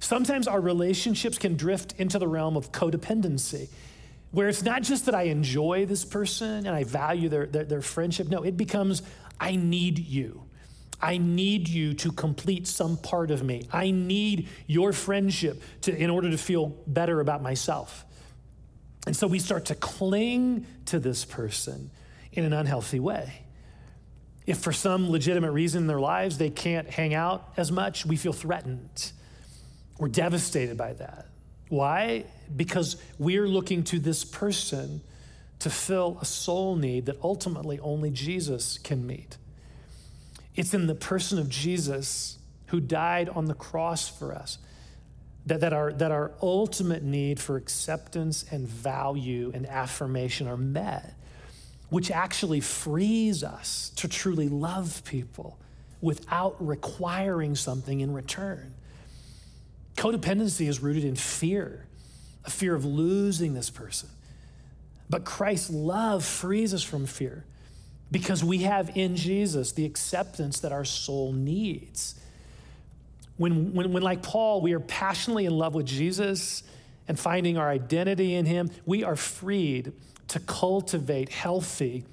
Sometimes 0.00 0.48
our 0.48 0.60
relationships 0.60 1.38
can 1.38 1.56
drift 1.56 1.94
into 1.98 2.18
the 2.18 2.26
realm 2.26 2.56
of 2.56 2.72
codependency, 2.72 3.68
where 4.32 4.48
it's 4.48 4.62
not 4.62 4.82
just 4.82 5.06
that 5.06 5.14
I 5.14 5.24
enjoy 5.24 5.86
this 5.86 6.04
person 6.04 6.66
and 6.66 6.70
I 6.70 6.84
value 6.84 7.28
their, 7.28 7.46
their, 7.46 7.64
their 7.64 7.82
friendship. 7.82 8.28
No, 8.28 8.42
it 8.42 8.56
becomes, 8.56 9.02
I 9.38 9.56
need 9.56 9.98
you. 9.98 10.42
I 11.02 11.18
need 11.18 11.68
you 11.68 11.94
to 11.94 12.12
complete 12.12 12.66
some 12.66 12.96
part 12.96 13.30
of 13.30 13.42
me. 13.42 13.68
I 13.72 13.90
need 13.90 14.48
your 14.66 14.92
friendship 14.92 15.62
to, 15.82 15.96
in 15.96 16.10
order 16.10 16.30
to 16.30 16.38
feel 16.38 16.76
better 16.86 17.20
about 17.20 17.42
myself. 17.42 18.04
And 19.06 19.16
so 19.16 19.26
we 19.26 19.38
start 19.38 19.66
to 19.66 19.74
cling 19.74 20.66
to 20.86 20.98
this 20.98 21.24
person 21.24 21.90
in 22.32 22.44
an 22.44 22.52
unhealthy 22.52 23.00
way. 23.00 23.44
If 24.46 24.58
for 24.58 24.72
some 24.72 25.10
legitimate 25.10 25.52
reason 25.52 25.82
in 25.82 25.86
their 25.86 26.00
lives 26.00 26.38
they 26.38 26.50
can't 26.50 26.88
hang 26.88 27.14
out 27.14 27.48
as 27.56 27.72
much, 27.72 28.04
we 28.04 28.16
feel 28.16 28.32
threatened. 28.32 29.12
We're 29.98 30.08
devastated 30.08 30.76
by 30.76 30.94
that. 30.94 31.26
Why? 31.68 32.24
Because 32.54 32.96
we're 33.18 33.46
looking 33.46 33.84
to 33.84 33.98
this 33.98 34.24
person 34.24 35.02
to 35.60 35.70
fill 35.70 36.18
a 36.20 36.24
soul 36.24 36.74
need 36.74 37.06
that 37.06 37.16
ultimately 37.22 37.78
only 37.80 38.10
Jesus 38.10 38.78
can 38.78 39.06
meet. 39.06 39.36
It's 40.60 40.74
in 40.74 40.86
the 40.86 40.94
person 40.94 41.38
of 41.38 41.48
Jesus 41.48 42.38
who 42.66 42.80
died 42.80 43.30
on 43.30 43.46
the 43.46 43.54
cross 43.54 44.10
for 44.10 44.34
us 44.34 44.58
that, 45.46 45.60
that, 45.60 45.72
our, 45.72 45.90
that 45.94 46.10
our 46.10 46.32
ultimate 46.42 47.02
need 47.02 47.40
for 47.40 47.56
acceptance 47.56 48.44
and 48.50 48.68
value 48.68 49.52
and 49.54 49.66
affirmation 49.66 50.46
are 50.46 50.58
met, 50.58 51.14
which 51.88 52.10
actually 52.10 52.60
frees 52.60 53.42
us 53.42 53.90
to 53.96 54.06
truly 54.06 54.50
love 54.50 55.02
people 55.06 55.58
without 56.02 56.56
requiring 56.62 57.54
something 57.54 58.00
in 58.00 58.12
return. 58.12 58.74
Codependency 59.96 60.68
is 60.68 60.80
rooted 60.80 61.04
in 61.04 61.16
fear. 61.16 61.86
a 62.44 62.50
fear 62.50 62.74
of 62.74 62.84
losing 62.84 63.54
this 63.54 63.70
person. 63.70 64.10
But 65.08 65.24
Christ's 65.24 65.70
love 65.70 66.22
frees 66.22 66.74
us 66.74 66.82
from 66.82 67.06
fear 67.06 67.46
because 68.10 68.42
we 68.42 68.58
have 68.58 68.96
in 68.96 69.16
Jesus 69.16 69.72
the 69.72 69.84
acceptance 69.84 70.60
that 70.60 70.72
our 70.72 70.84
soul 70.84 71.32
needs. 71.32 72.16
When, 73.36 73.72
when, 73.72 73.92
when, 73.92 74.02
like 74.02 74.22
Paul, 74.22 74.60
we 74.60 74.72
are 74.72 74.80
passionately 74.80 75.46
in 75.46 75.56
love 75.56 75.74
with 75.74 75.86
Jesus 75.86 76.62
and 77.08 77.18
finding 77.18 77.56
our 77.56 77.68
identity 77.68 78.34
in 78.34 78.46
him, 78.46 78.70
we 78.84 79.02
are 79.04 79.16
freed 79.16 79.92
to 80.28 80.40
cultivate 80.40 81.28
healthy, 81.28 82.04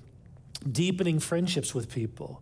deepening 0.69 1.19
friendships 1.19 1.75
with 1.75 1.91
people. 1.91 2.41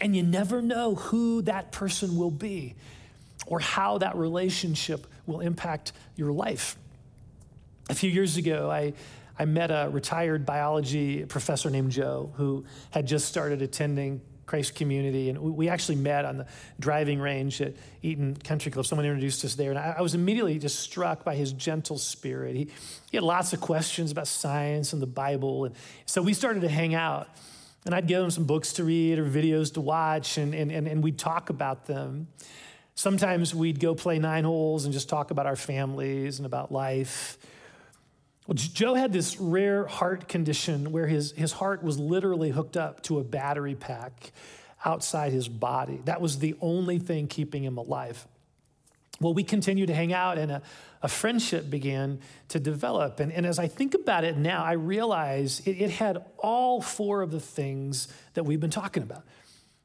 And 0.00 0.16
you 0.16 0.22
never 0.22 0.60
know 0.60 0.96
who 0.96 1.42
that 1.42 1.70
person 1.70 2.16
will 2.16 2.30
be 2.30 2.74
or 3.46 3.60
how 3.60 3.98
that 3.98 4.16
relationship 4.16 5.06
will 5.26 5.40
impact 5.40 5.92
your 6.16 6.32
life. 6.32 6.76
A 7.88 7.94
few 7.94 8.10
years 8.10 8.36
ago, 8.36 8.70
I, 8.70 8.94
I 9.38 9.44
met 9.44 9.70
a 9.70 9.88
retired 9.90 10.44
biology 10.44 11.24
professor 11.24 11.70
named 11.70 11.90
Joe 11.90 12.32
who 12.36 12.64
had 12.90 13.06
just 13.06 13.26
started 13.26 13.62
attending 13.62 14.20
Christ 14.46 14.74
Community, 14.74 15.30
and 15.30 15.38
we 15.38 15.68
actually 15.68 15.96
met 15.96 16.24
on 16.24 16.38
the 16.38 16.46
driving 16.78 17.20
range 17.20 17.62
at 17.62 17.74
Eaton 18.02 18.36
Country 18.36 18.70
Club. 18.70 18.84
Someone 18.84 19.06
introduced 19.06 19.44
us 19.44 19.54
there, 19.54 19.70
and 19.70 19.78
I, 19.78 20.00
was 20.02 20.14
immediately 20.14 20.58
just 20.58 20.80
struck 20.80 21.24
by 21.24 21.36
his 21.36 21.52
gentle 21.52 21.96
spirit. 21.96 22.56
He, 22.56 22.68
he 23.10 23.16
had 23.16 23.24
lots 23.24 23.52
of 23.52 23.60
questions 23.60 24.10
about 24.10 24.26
science 24.26 24.92
and 24.92 25.00
the 25.00 25.06
Bible, 25.06 25.64
and 25.64 25.74
so 26.04 26.20
we 26.20 26.34
started 26.34 26.60
to 26.62 26.68
hang 26.68 26.94
out. 26.94 27.28
And 27.84 27.94
I'd 27.94 28.06
give 28.06 28.22
him 28.22 28.30
some 28.30 28.44
books 28.44 28.74
to 28.74 28.84
read 28.84 29.18
or 29.18 29.24
videos 29.24 29.72
to 29.74 29.80
watch, 29.80 30.38
and, 30.38 30.54
and, 30.54 30.70
and, 30.70 30.86
and 30.86 31.02
we'd 31.02 31.18
talk 31.18 31.48
about 31.48 31.86
them. 31.86 32.28
Sometimes 32.94 33.54
we'd 33.54 33.80
go 33.80 33.94
play 33.94 34.18
nine 34.18 34.44
holes 34.44 34.84
and 34.84 34.92
just 34.92 35.08
talk 35.08 35.30
about 35.30 35.46
our 35.46 35.56
families 35.56 36.38
and 36.38 36.46
about 36.46 36.70
life. 36.70 37.38
Well, 38.46 38.56
Joe 38.56 38.94
had 38.94 39.12
this 39.12 39.38
rare 39.38 39.86
heart 39.86 40.28
condition 40.28 40.90
where 40.90 41.06
his, 41.06 41.32
his 41.32 41.52
heart 41.52 41.82
was 41.82 41.98
literally 41.98 42.50
hooked 42.50 42.76
up 42.76 43.02
to 43.04 43.20
a 43.20 43.24
battery 43.24 43.76
pack 43.76 44.32
outside 44.84 45.32
his 45.32 45.48
body. 45.48 46.00
That 46.06 46.20
was 46.20 46.40
the 46.40 46.56
only 46.60 46.98
thing 46.98 47.28
keeping 47.28 47.62
him 47.62 47.78
alive. 47.78 48.26
Well, 49.20 49.32
we 49.32 49.44
continued 49.44 49.86
to 49.86 49.94
hang 49.94 50.12
out, 50.12 50.38
and 50.38 50.50
a, 50.50 50.62
a 51.02 51.08
friendship 51.08 51.70
began 51.70 52.18
to 52.48 52.58
develop. 52.58 53.20
And, 53.20 53.32
and 53.32 53.46
as 53.46 53.60
I 53.60 53.68
think 53.68 53.94
about 53.94 54.24
it 54.24 54.36
now, 54.36 54.64
I 54.64 54.72
realize 54.72 55.60
it, 55.64 55.80
it 55.80 55.90
had 55.90 56.24
all 56.38 56.82
four 56.82 57.22
of 57.22 57.30
the 57.30 57.38
things 57.38 58.08
that 58.34 58.42
we've 58.42 58.58
been 58.58 58.70
talking 58.70 59.04
about. 59.04 59.22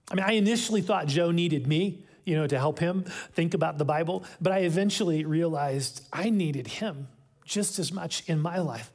I 0.09 0.15
mean, 0.15 0.25
I 0.25 0.31
initially 0.31 0.81
thought 0.81 1.05
Joe 1.05 1.29
needed 1.29 1.67
me, 1.67 2.03
you 2.25 2.35
know, 2.35 2.47
to 2.47 2.57
help 2.57 2.79
him 2.79 3.03
think 3.33 3.53
about 3.53 3.77
the 3.77 3.85
Bible, 3.85 4.23
but 4.41 4.51
I 4.51 4.59
eventually 4.59 5.25
realized 5.25 6.07
I 6.11 6.31
needed 6.31 6.65
him 6.65 7.07
just 7.47 7.79
as 7.79 7.91
much 7.91 8.23
in 8.27 8.39
my 8.39 8.59
life. 8.59 8.91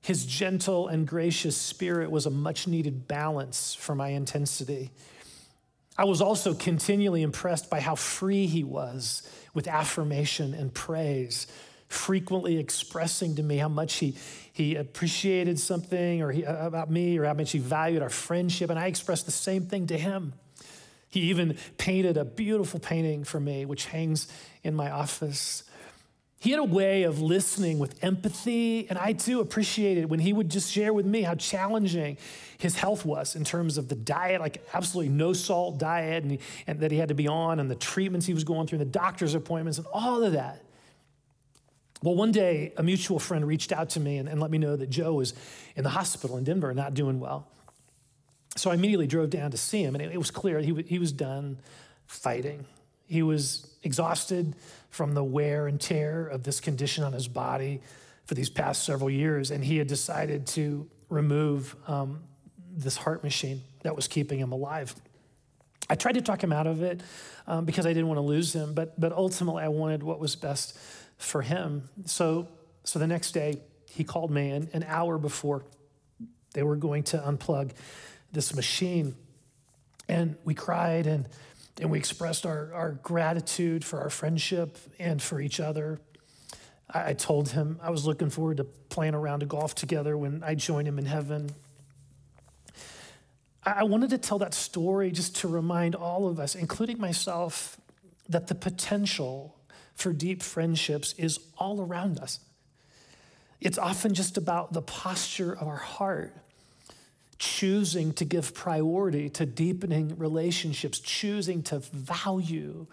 His 0.00 0.24
gentle 0.24 0.86
and 0.86 1.06
gracious 1.06 1.56
spirit 1.56 2.10
was 2.10 2.26
a 2.26 2.30
much 2.30 2.68
needed 2.68 3.08
balance 3.08 3.74
for 3.74 3.94
my 3.94 4.10
intensity. 4.10 4.92
I 5.98 6.04
was 6.04 6.20
also 6.20 6.54
continually 6.54 7.22
impressed 7.22 7.68
by 7.68 7.80
how 7.80 7.96
free 7.96 8.46
he 8.46 8.62
was 8.62 9.28
with 9.52 9.66
affirmation 9.66 10.54
and 10.54 10.72
praise, 10.72 11.46
frequently 11.88 12.58
expressing 12.58 13.36
to 13.36 13.42
me 13.42 13.56
how 13.56 13.68
much 13.68 13.94
he, 13.94 14.14
he 14.52 14.76
appreciated 14.76 15.58
something 15.58 16.22
or 16.22 16.30
he, 16.30 16.44
uh, 16.44 16.66
about 16.66 16.90
me 16.90 17.18
or 17.18 17.24
how 17.24 17.34
much 17.34 17.50
he 17.52 17.58
valued 17.58 18.02
our 18.02 18.10
friendship. 18.10 18.70
And 18.70 18.78
I 18.78 18.86
expressed 18.86 19.26
the 19.26 19.32
same 19.32 19.66
thing 19.66 19.86
to 19.88 19.98
him. 19.98 20.34
He 21.08 21.22
even 21.30 21.56
painted 21.78 22.16
a 22.16 22.24
beautiful 22.24 22.78
painting 22.78 23.24
for 23.24 23.40
me, 23.40 23.64
which 23.64 23.86
hangs 23.86 24.28
in 24.62 24.74
my 24.74 24.90
office. 24.90 25.62
He 26.46 26.52
had 26.52 26.60
a 26.60 26.64
way 26.64 27.02
of 27.02 27.20
listening 27.20 27.80
with 27.80 28.04
empathy, 28.04 28.86
and 28.88 28.96
I 28.96 29.14
too 29.14 29.40
appreciated 29.40 30.08
when 30.08 30.20
he 30.20 30.32
would 30.32 30.48
just 30.48 30.70
share 30.70 30.92
with 30.92 31.04
me 31.04 31.22
how 31.22 31.34
challenging 31.34 32.18
his 32.58 32.76
health 32.76 33.04
was 33.04 33.34
in 33.34 33.42
terms 33.42 33.78
of 33.78 33.88
the 33.88 33.96
diet, 33.96 34.40
like 34.40 34.64
absolutely 34.72 35.12
no 35.12 35.32
salt 35.32 35.78
diet, 35.78 36.22
and, 36.22 36.38
and 36.68 36.78
that 36.78 36.92
he 36.92 36.98
had 36.98 37.08
to 37.08 37.16
be 37.16 37.26
on, 37.26 37.58
and 37.58 37.68
the 37.68 37.74
treatments 37.74 38.26
he 38.26 38.32
was 38.32 38.44
going 38.44 38.68
through, 38.68 38.78
and 38.78 38.86
the 38.86 38.92
doctor's 38.92 39.34
appointments, 39.34 39.78
and 39.78 39.88
all 39.92 40.22
of 40.22 40.34
that. 40.34 40.62
Well, 42.00 42.14
one 42.14 42.30
day, 42.30 42.72
a 42.76 42.82
mutual 42.84 43.18
friend 43.18 43.44
reached 43.44 43.72
out 43.72 43.90
to 43.90 43.98
me 43.98 44.18
and, 44.18 44.28
and 44.28 44.40
let 44.40 44.52
me 44.52 44.58
know 44.58 44.76
that 44.76 44.88
Joe 44.88 45.14
was 45.14 45.34
in 45.74 45.82
the 45.82 45.90
hospital 45.90 46.36
in 46.36 46.44
Denver, 46.44 46.72
not 46.72 46.94
doing 46.94 47.18
well. 47.18 47.48
So 48.54 48.70
I 48.70 48.74
immediately 48.74 49.08
drove 49.08 49.30
down 49.30 49.50
to 49.50 49.56
see 49.56 49.82
him, 49.82 49.96
and 49.96 50.04
it, 50.04 50.12
it 50.12 50.18
was 50.18 50.30
clear 50.30 50.60
he, 50.60 50.80
he 50.86 51.00
was 51.00 51.10
done 51.10 51.58
fighting. 52.06 52.66
He 53.08 53.24
was 53.24 53.65
exhausted 53.86 54.54
from 54.90 55.14
the 55.14 55.24
wear 55.24 55.66
and 55.66 55.80
tear 55.80 56.26
of 56.26 56.42
this 56.42 56.60
condition 56.60 57.04
on 57.04 57.12
his 57.14 57.28
body 57.28 57.80
for 58.26 58.34
these 58.34 58.50
past 58.50 58.84
several 58.84 59.08
years, 59.08 59.50
and 59.50 59.64
he 59.64 59.78
had 59.78 59.86
decided 59.86 60.46
to 60.48 60.88
remove 61.08 61.74
um, 61.86 62.20
this 62.76 62.96
heart 62.96 63.22
machine 63.22 63.62
that 63.82 63.96
was 63.96 64.08
keeping 64.08 64.38
him 64.38 64.52
alive. 64.52 64.94
I 65.88 65.94
tried 65.94 66.14
to 66.14 66.22
talk 66.22 66.42
him 66.42 66.52
out 66.52 66.66
of 66.66 66.82
it 66.82 67.00
um, 67.46 67.64
because 67.64 67.86
I 67.86 67.90
didn't 67.90 68.08
want 68.08 68.18
to 68.18 68.22
lose 68.22 68.52
him, 68.52 68.74
but, 68.74 68.98
but 69.00 69.12
ultimately 69.12 69.62
I 69.62 69.68
wanted 69.68 70.02
what 70.02 70.18
was 70.18 70.34
best 70.34 70.76
for 71.16 71.40
him. 71.42 71.88
So, 72.04 72.48
so 72.84 72.98
the 72.98 73.06
next 73.06 73.32
day, 73.32 73.60
he 73.90 74.04
called 74.04 74.30
me, 74.30 74.50
and 74.50 74.68
an 74.74 74.84
hour 74.86 75.16
before 75.16 75.64
they 76.52 76.62
were 76.62 76.76
going 76.76 77.04
to 77.04 77.18
unplug 77.18 77.70
this 78.32 78.54
machine, 78.54 79.14
and 80.08 80.36
we 80.44 80.54
cried 80.54 81.06
and 81.06 81.28
and 81.80 81.90
we 81.90 81.98
expressed 81.98 82.46
our, 82.46 82.72
our 82.72 82.92
gratitude 82.92 83.84
for 83.84 84.00
our 84.00 84.10
friendship 84.10 84.78
and 84.98 85.22
for 85.22 85.40
each 85.40 85.60
other. 85.60 86.00
I, 86.92 87.10
I 87.10 87.12
told 87.12 87.50
him 87.50 87.78
I 87.82 87.90
was 87.90 88.06
looking 88.06 88.30
forward 88.30 88.58
to 88.58 88.64
playing 88.64 89.14
a 89.14 89.18
round 89.18 89.42
of 89.42 89.48
golf 89.48 89.74
together 89.74 90.16
when 90.16 90.42
I 90.42 90.54
join 90.54 90.86
him 90.86 90.98
in 90.98 91.06
heaven. 91.06 91.50
I, 93.64 93.72
I 93.78 93.82
wanted 93.84 94.10
to 94.10 94.18
tell 94.18 94.38
that 94.38 94.54
story 94.54 95.10
just 95.10 95.36
to 95.36 95.48
remind 95.48 95.94
all 95.94 96.28
of 96.28 96.40
us, 96.40 96.54
including 96.54 96.98
myself, 96.98 97.78
that 98.28 98.46
the 98.46 98.54
potential 98.54 99.56
for 99.94 100.12
deep 100.12 100.42
friendships 100.42 101.14
is 101.14 101.38
all 101.58 101.80
around 101.80 102.18
us. 102.18 102.40
It's 103.60 103.78
often 103.78 104.14
just 104.14 104.36
about 104.36 104.72
the 104.72 104.82
posture 104.82 105.52
of 105.52 105.66
our 105.66 105.76
heart 105.76 106.34
choosing 107.38 108.12
to 108.14 108.24
give 108.24 108.54
priority 108.54 109.28
to 109.30 109.46
deepening 109.46 110.16
relationships, 110.16 110.98
choosing 110.98 111.62
to 111.64 111.78
value 111.78 112.86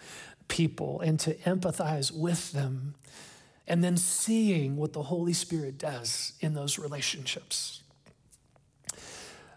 people 0.47 0.99
and 1.01 1.19
to 1.21 1.35
empathize 1.35 2.11
with 2.11 2.51
them, 2.51 2.95
and 3.67 3.83
then 3.83 3.95
seeing 3.95 4.75
what 4.75 4.93
the 4.93 5.03
Holy 5.03 5.33
Spirit 5.33 5.77
does 5.77 6.33
in 6.41 6.53
those 6.53 6.77
relationships. 6.77 7.81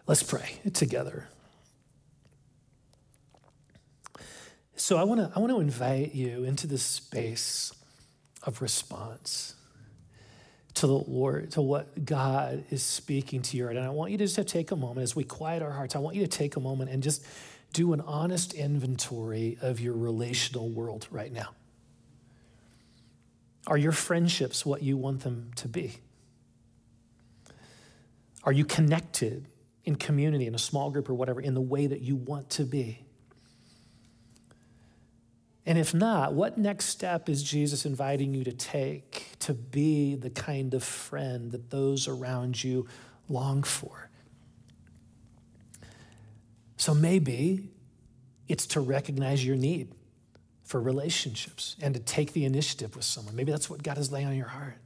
Let's 0.07 0.23
pray 0.23 0.59
together. 0.73 1.27
So 4.77 4.97
I 4.97 5.03
want 5.03 5.19
to 5.19 5.31
I 5.35 5.39
want 5.39 5.51
to 5.51 5.59
invite 5.59 6.15
you 6.15 6.45
into 6.45 6.67
this 6.67 6.83
space 6.83 7.73
of 8.43 8.61
response 8.61 9.56
to 10.77 10.87
the 10.87 10.93
Lord, 10.93 11.51
to 11.51 11.61
what 11.61 12.05
God 12.05 12.63
is 12.69 12.83
speaking 12.83 13.41
to 13.41 13.57
you. 13.57 13.67
And 13.67 13.79
I 13.79 13.89
want 13.89 14.11
you 14.11 14.17
to 14.19 14.27
just 14.27 14.47
take 14.47 14.71
a 14.71 14.75
moment 14.75 15.01
as 15.01 15.15
we 15.15 15.23
quiet 15.23 15.61
our 15.63 15.71
hearts. 15.71 15.95
I 15.95 15.99
want 15.99 16.15
you 16.15 16.21
to 16.21 16.27
take 16.27 16.55
a 16.55 16.59
moment 16.59 16.91
and 16.91 17.01
just 17.01 17.25
do 17.73 17.93
an 17.93 18.01
honest 18.01 18.53
inventory 18.53 19.57
of 19.61 19.79
your 19.79 19.93
relational 19.93 20.69
world 20.69 21.07
right 21.09 21.31
now. 21.31 21.49
Are 23.65 23.77
your 23.77 23.91
friendships 23.91 24.65
what 24.65 24.81
you 24.83 24.97
want 24.97 25.21
them 25.21 25.51
to 25.57 25.67
be? 25.67 25.95
Are 28.43 28.53
you 28.53 28.63
connected 28.63 29.47
in 29.83 29.95
community, 29.95 30.47
in 30.47 30.55
a 30.55 30.59
small 30.59 30.89
group 30.89 31.09
or 31.09 31.13
whatever, 31.15 31.41
in 31.41 31.53
the 31.53 31.61
way 31.61 31.87
that 31.87 32.01
you 32.01 32.15
want 32.15 32.49
to 32.51 32.63
be? 32.63 32.99
And 35.67 35.77
if 35.77 35.93
not, 35.93 36.33
what 36.33 36.57
next 36.57 36.85
step 36.85 37.27
is 37.27 37.43
Jesus 37.43 37.85
inviting 37.85 38.33
you 38.33 38.45
to 38.45 38.53
take 38.53 39.31
to 39.39 39.53
be 39.53 40.15
the 40.15 40.29
kind 40.29 40.73
of 40.73 40.81
friend 40.81 41.51
that 41.51 41.71
those 41.71 42.07
around 42.07 42.63
you 42.63 42.87
long 43.27 43.63
for? 43.63 44.09
So 46.77 46.93
maybe 46.93 47.67
it's 48.47 48.65
to 48.67 48.79
recognize 48.79 49.45
your 49.45 49.57
need 49.57 49.91
for 50.63 50.79
relationships 50.79 51.75
and 51.81 51.93
to 51.95 51.99
take 51.99 52.31
the 52.31 52.45
initiative 52.45 52.95
with 52.95 53.03
someone. 53.03 53.35
Maybe 53.35 53.51
that's 53.51 53.69
what 53.69 53.83
God 53.83 53.97
is 53.97 54.09
laying 54.09 54.27
on 54.27 54.37
your 54.37 54.47
heart. 54.47 54.77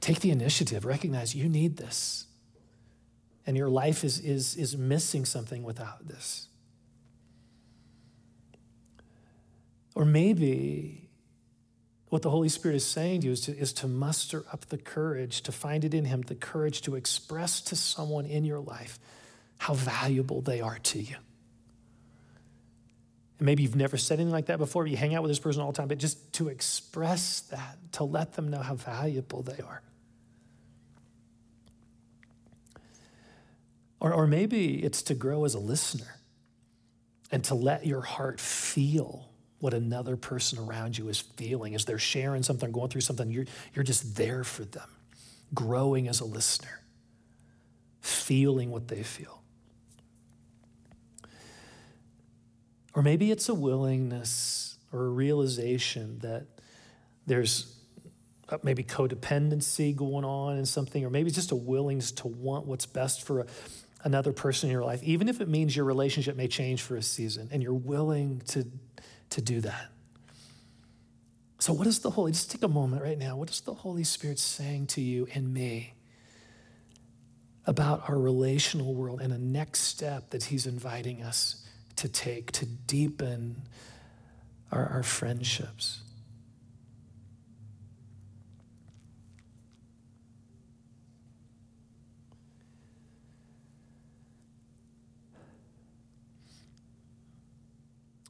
Take 0.00 0.20
the 0.20 0.30
initiative, 0.30 0.86
recognize 0.86 1.34
you 1.34 1.46
need 1.50 1.76
this. 1.76 2.24
And 3.46 3.54
your 3.54 3.68
life 3.68 4.02
is, 4.02 4.18
is, 4.18 4.56
is 4.56 4.78
missing 4.78 5.26
something 5.26 5.62
without 5.62 6.08
this. 6.08 6.48
Or 9.96 10.04
maybe 10.04 11.08
what 12.10 12.20
the 12.20 12.28
Holy 12.28 12.50
Spirit 12.50 12.74
is 12.74 12.84
saying 12.84 13.22
to 13.22 13.28
you 13.28 13.32
is 13.32 13.40
to, 13.40 13.56
is 13.56 13.72
to 13.72 13.88
muster 13.88 14.44
up 14.52 14.66
the 14.66 14.76
courage, 14.76 15.40
to 15.40 15.52
find 15.52 15.86
it 15.86 15.94
in 15.94 16.04
Him, 16.04 16.20
the 16.20 16.34
courage 16.34 16.82
to 16.82 16.96
express 16.96 17.62
to 17.62 17.76
someone 17.76 18.26
in 18.26 18.44
your 18.44 18.60
life 18.60 18.98
how 19.56 19.72
valuable 19.72 20.42
they 20.42 20.60
are 20.60 20.78
to 20.78 21.00
you. 21.00 21.16
And 23.38 23.46
maybe 23.46 23.62
you've 23.62 23.74
never 23.74 23.96
said 23.96 24.20
anything 24.20 24.32
like 24.32 24.46
that 24.46 24.58
before, 24.58 24.86
you 24.86 24.98
hang 24.98 25.14
out 25.14 25.22
with 25.22 25.30
this 25.30 25.38
person 25.38 25.62
all 25.62 25.72
the 25.72 25.78
time, 25.78 25.88
but 25.88 25.96
just 25.96 26.30
to 26.34 26.48
express 26.48 27.40
that, 27.50 27.78
to 27.92 28.04
let 28.04 28.34
them 28.34 28.48
know 28.48 28.60
how 28.60 28.74
valuable 28.74 29.40
they 29.40 29.62
are. 29.62 29.80
Or, 33.98 34.12
or 34.12 34.26
maybe 34.26 34.84
it's 34.84 35.00
to 35.04 35.14
grow 35.14 35.46
as 35.46 35.54
a 35.54 35.58
listener 35.58 36.16
and 37.32 37.42
to 37.44 37.54
let 37.54 37.86
your 37.86 38.02
heart 38.02 38.40
feel 38.40 39.30
what 39.58 39.72
another 39.74 40.16
person 40.16 40.58
around 40.58 40.98
you 40.98 41.08
is 41.08 41.20
feeling 41.20 41.74
as 41.74 41.84
they're 41.84 41.98
sharing 41.98 42.42
something, 42.42 42.70
going 42.72 42.90
through 42.90 43.00
something. 43.00 43.30
You're, 43.30 43.46
you're 43.74 43.84
just 43.84 44.16
there 44.16 44.44
for 44.44 44.64
them, 44.64 44.88
growing 45.54 46.08
as 46.08 46.20
a 46.20 46.24
listener, 46.24 46.82
feeling 48.00 48.70
what 48.70 48.88
they 48.88 49.02
feel. 49.02 49.42
Or 52.94 53.02
maybe 53.02 53.30
it's 53.30 53.48
a 53.48 53.54
willingness 53.54 54.78
or 54.92 55.06
a 55.06 55.08
realization 55.08 56.18
that 56.20 56.46
there's 57.26 57.76
uh, 58.48 58.58
maybe 58.62 58.84
codependency 58.84 59.94
going 59.94 60.24
on 60.24 60.56
in 60.56 60.64
something, 60.64 61.04
or 61.04 61.10
maybe 61.10 61.26
it's 61.26 61.36
just 61.36 61.50
a 61.50 61.56
willingness 61.56 62.12
to 62.12 62.28
want 62.28 62.66
what's 62.66 62.86
best 62.86 63.26
for 63.26 63.40
a, 63.40 63.46
another 64.04 64.32
person 64.32 64.68
in 64.68 64.72
your 64.72 64.84
life, 64.84 65.02
even 65.02 65.28
if 65.28 65.40
it 65.40 65.48
means 65.48 65.74
your 65.74 65.84
relationship 65.84 66.36
may 66.36 66.46
change 66.46 66.82
for 66.82 66.96
a 66.96 67.02
season, 67.02 67.48
and 67.50 67.62
you're 67.62 67.74
willing 67.74 68.40
to, 68.46 68.64
to 69.30 69.40
do 69.40 69.60
that. 69.60 69.88
So, 71.58 71.72
what 71.72 71.86
is 71.86 72.00
the 72.00 72.10
Holy? 72.10 72.32
Just 72.32 72.50
take 72.50 72.62
a 72.62 72.68
moment 72.68 73.02
right 73.02 73.18
now. 73.18 73.36
What 73.36 73.50
is 73.50 73.60
the 73.60 73.74
Holy 73.74 74.04
Spirit 74.04 74.38
saying 74.38 74.88
to 74.88 75.00
you 75.00 75.26
and 75.34 75.52
me 75.52 75.94
about 77.66 78.08
our 78.08 78.18
relational 78.18 78.94
world 78.94 79.20
and 79.20 79.32
a 79.32 79.38
next 79.38 79.80
step 79.80 80.30
that 80.30 80.44
He's 80.44 80.66
inviting 80.66 81.22
us 81.22 81.66
to 81.96 82.08
take 82.08 82.52
to 82.52 82.66
deepen 82.66 83.62
our, 84.70 84.86
our 84.86 85.02
friendships. 85.02 86.02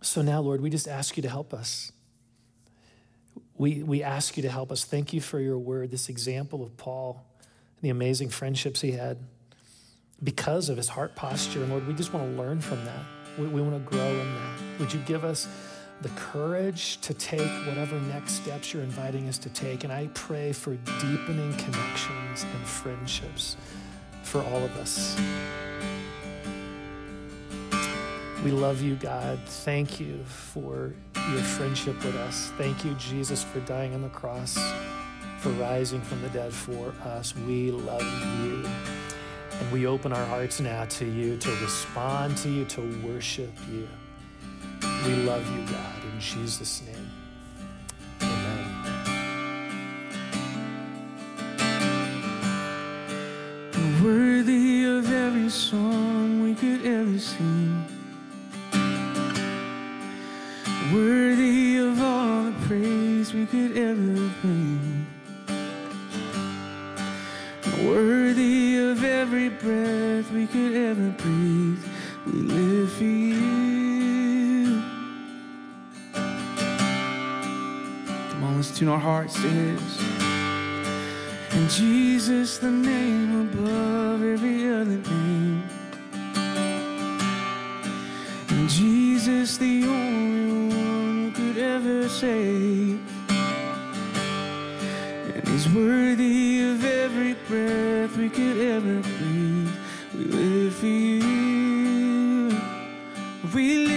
So 0.06 0.22
now, 0.22 0.40
Lord, 0.40 0.60
we 0.60 0.70
just 0.70 0.86
ask 0.86 1.16
you 1.16 1.22
to 1.24 1.28
help 1.28 1.52
us. 1.52 1.90
We, 3.58 3.82
we 3.82 4.04
ask 4.04 4.36
you 4.36 4.42
to 4.44 4.48
help 4.48 4.70
us. 4.70 4.84
Thank 4.84 5.12
you 5.12 5.20
for 5.20 5.40
your 5.40 5.58
word, 5.58 5.90
this 5.90 6.08
example 6.08 6.62
of 6.62 6.76
Paul, 6.76 7.26
the 7.82 7.90
amazing 7.90 8.28
friendships 8.28 8.80
he 8.80 8.92
had 8.92 9.18
because 10.22 10.68
of 10.68 10.76
his 10.76 10.88
heart 10.88 11.16
posture. 11.16 11.60
And 11.60 11.70
Lord, 11.70 11.88
we 11.88 11.92
just 11.92 12.12
want 12.12 12.24
to 12.24 12.40
learn 12.40 12.60
from 12.60 12.84
that. 12.84 13.00
We, 13.36 13.48
we 13.48 13.60
want 13.60 13.84
to 13.84 13.90
grow 13.90 14.06
in 14.06 14.34
that. 14.34 14.60
Would 14.78 14.92
you 14.92 15.00
give 15.00 15.24
us 15.24 15.48
the 16.02 16.08
courage 16.10 17.00
to 17.00 17.12
take 17.12 17.66
whatever 17.66 17.98
next 17.98 18.34
steps 18.34 18.72
you're 18.72 18.84
inviting 18.84 19.28
us 19.28 19.38
to 19.38 19.48
take? 19.50 19.82
And 19.82 19.92
I 19.92 20.08
pray 20.14 20.52
for 20.52 20.76
deepening 20.76 21.52
connections 21.54 22.44
and 22.44 22.64
friendships 22.64 23.56
for 24.22 24.40
all 24.40 24.62
of 24.62 24.76
us. 24.76 25.18
We 28.46 28.52
love 28.52 28.80
you, 28.80 28.94
God. 28.94 29.40
Thank 29.44 29.98
you 29.98 30.22
for 30.22 30.94
your 31.32 31.42
friendship 31.42 31.96
with 32.04 32.14
us. 32.14 32.52
Thank 32.56 32.84
you, 32.84 32.94
Jesus, 32.94 33.42
for 33.42 33.58
dying 33.58 33.92
on 33.92 34.02
the 34.02 34.08
cross, 34.08 34.56
for 35.40 35.48
rising 35.50 36.00
from 36.00 36.22
the 36.22 36.28
dead 36.28 36.52
for 36.52 36.94
us. 37.04 37.34
We 37.34 37.72
love 37.72 38.04
you. 38.44 38.64
And 39.50 39.72
we 39.72 39.88
open 39.88 40.12
our 40.12 40.24
hearts 40.26 40.60
now 40.60 40.84
to 40.84 41.04
you, 41.04 41.36
to 41.38 41.50
respond 41.56 42.36
to 42.36 42.48
you, 42.48 42.64
to 42.66 42.82
worship 43.04 43.50
you. 43.68 43.88
We 45.04 45.14
love 45.24 45.44
you, 45.50 45.66
God, 45.66 46.04
in 46.04 46.20
Jesus' 46.20 46.82
name. 46.82 47.10
Amen. 48.20 48.70
Worthy 54.04 54.84
of 54.84 55.12
every 55.12 55.50
song 55.50 56.44
we 56.44 56.54
could 56.54 56.86
ever 56.86 57.18
sing. 57.18 57.85
Could 63.46 63.76
ever 63.76 64.30
bring. 64.42 65.06
Worthy 67.84 68.78
of 68.78 69.04
every 69.04 69.48
breath 69.48 70.30
we 70.32 70.46
could 70.46 70.74
ever 70.74 71.10
breathe. 71.10 71.84
We 72.26 72.32
live 72.32 72.92
for 72.92 73.04
you. 73.04 74.82
Come 78.30 78.44
on, 78.44 78.56
let's 78.56 78.76
tune 78.76 78.88
our 78.88 78.98
hearts 78.98 79.34
to 79.34 79.48
His. 79.48 80.00
And 81.52 81.70
Jesus, 81.70 82.58
the 82.58 82.70
name 82.70 83.48
above 83.48 84.22
every 84.22 84.68
other 84.68 84.98
name. 85.10 85.62
And 88.48 88.68
Jesus, 88.68 89.56
the 89.58 89.84
only 89.84 90.74
one 90.74 91.30
who 91.30 91.30
could 91.32 91.58
ever 91.58 92.08
save. 92.08 92.95
Worthy 95.74 96.60
of 96.60 96.84
every 96.84 97.34
breath 97.48 98.16
we 98.16 98.28
could 98.28 98.58
ever 98.58 99.00
breathe. 99.00 99.74
We 100.14 100.24
live 100.24 100.74
for 100.76 100.86
you. 100.86 102.56
We 103.52 103.86
live 103.86 103.95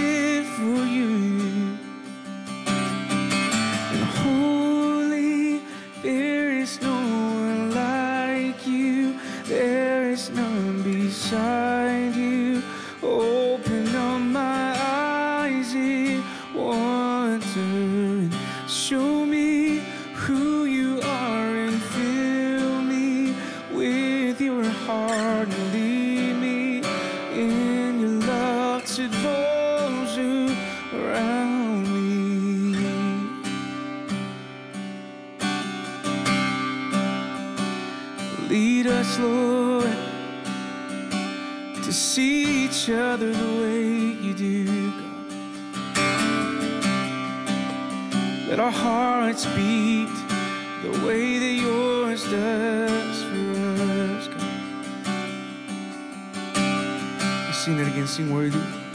Sing 57.59 57.77
again. 57.77 58.07
Worthy. 58.07 58.31
Worthy 58.31 58.88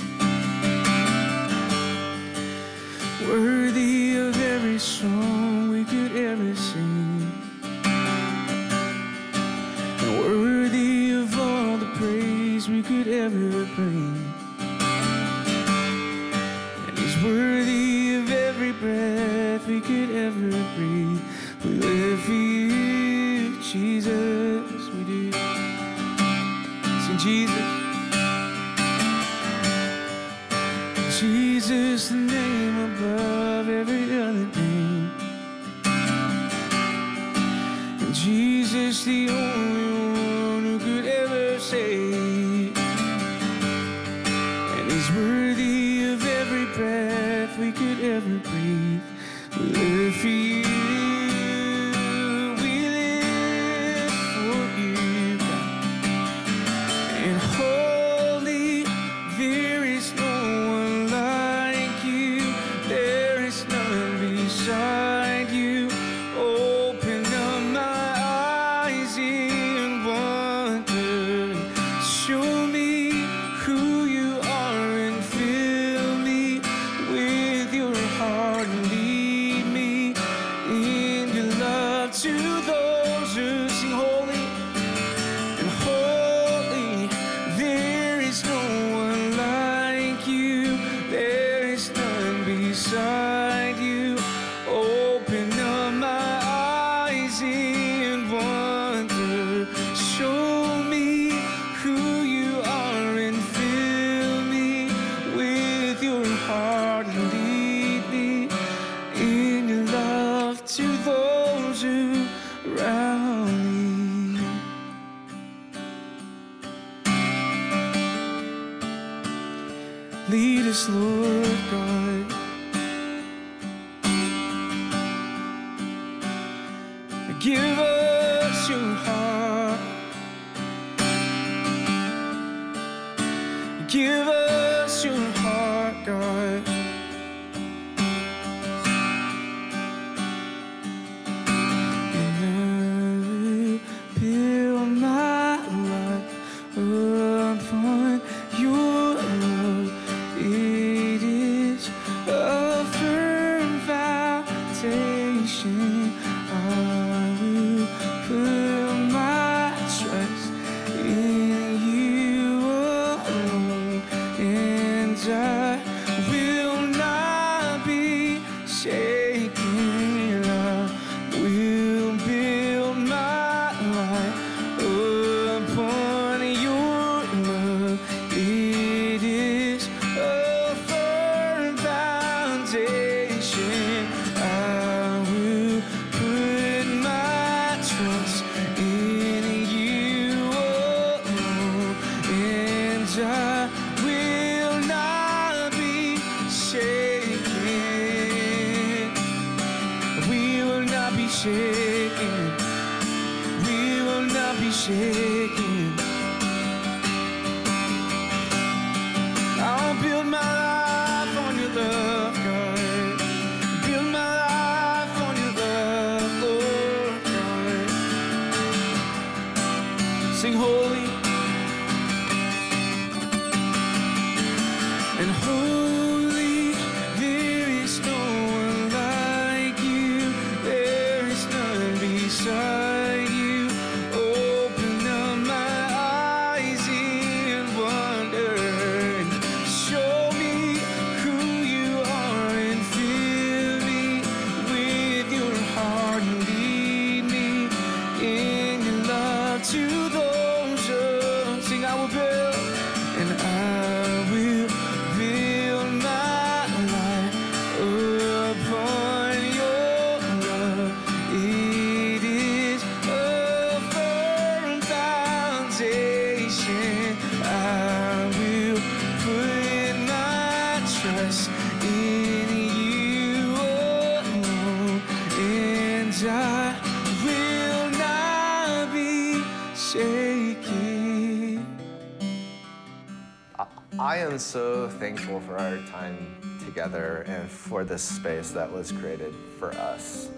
am 284.34 284.38
so 284.40 284.88
thankful 284.88 285.38
for 285.38 285.56
our 285.56 285.76
time 285.86 286.16
together 286.64 287.24
and 287.28 287.48
for 287.48 287.84
this 287.84 288.02
space 288.02 288.50
that 288.50 288.70
was 288.70 288.90
created 288.90 289.32
for 289.60 289.70
us. 289.74 290.28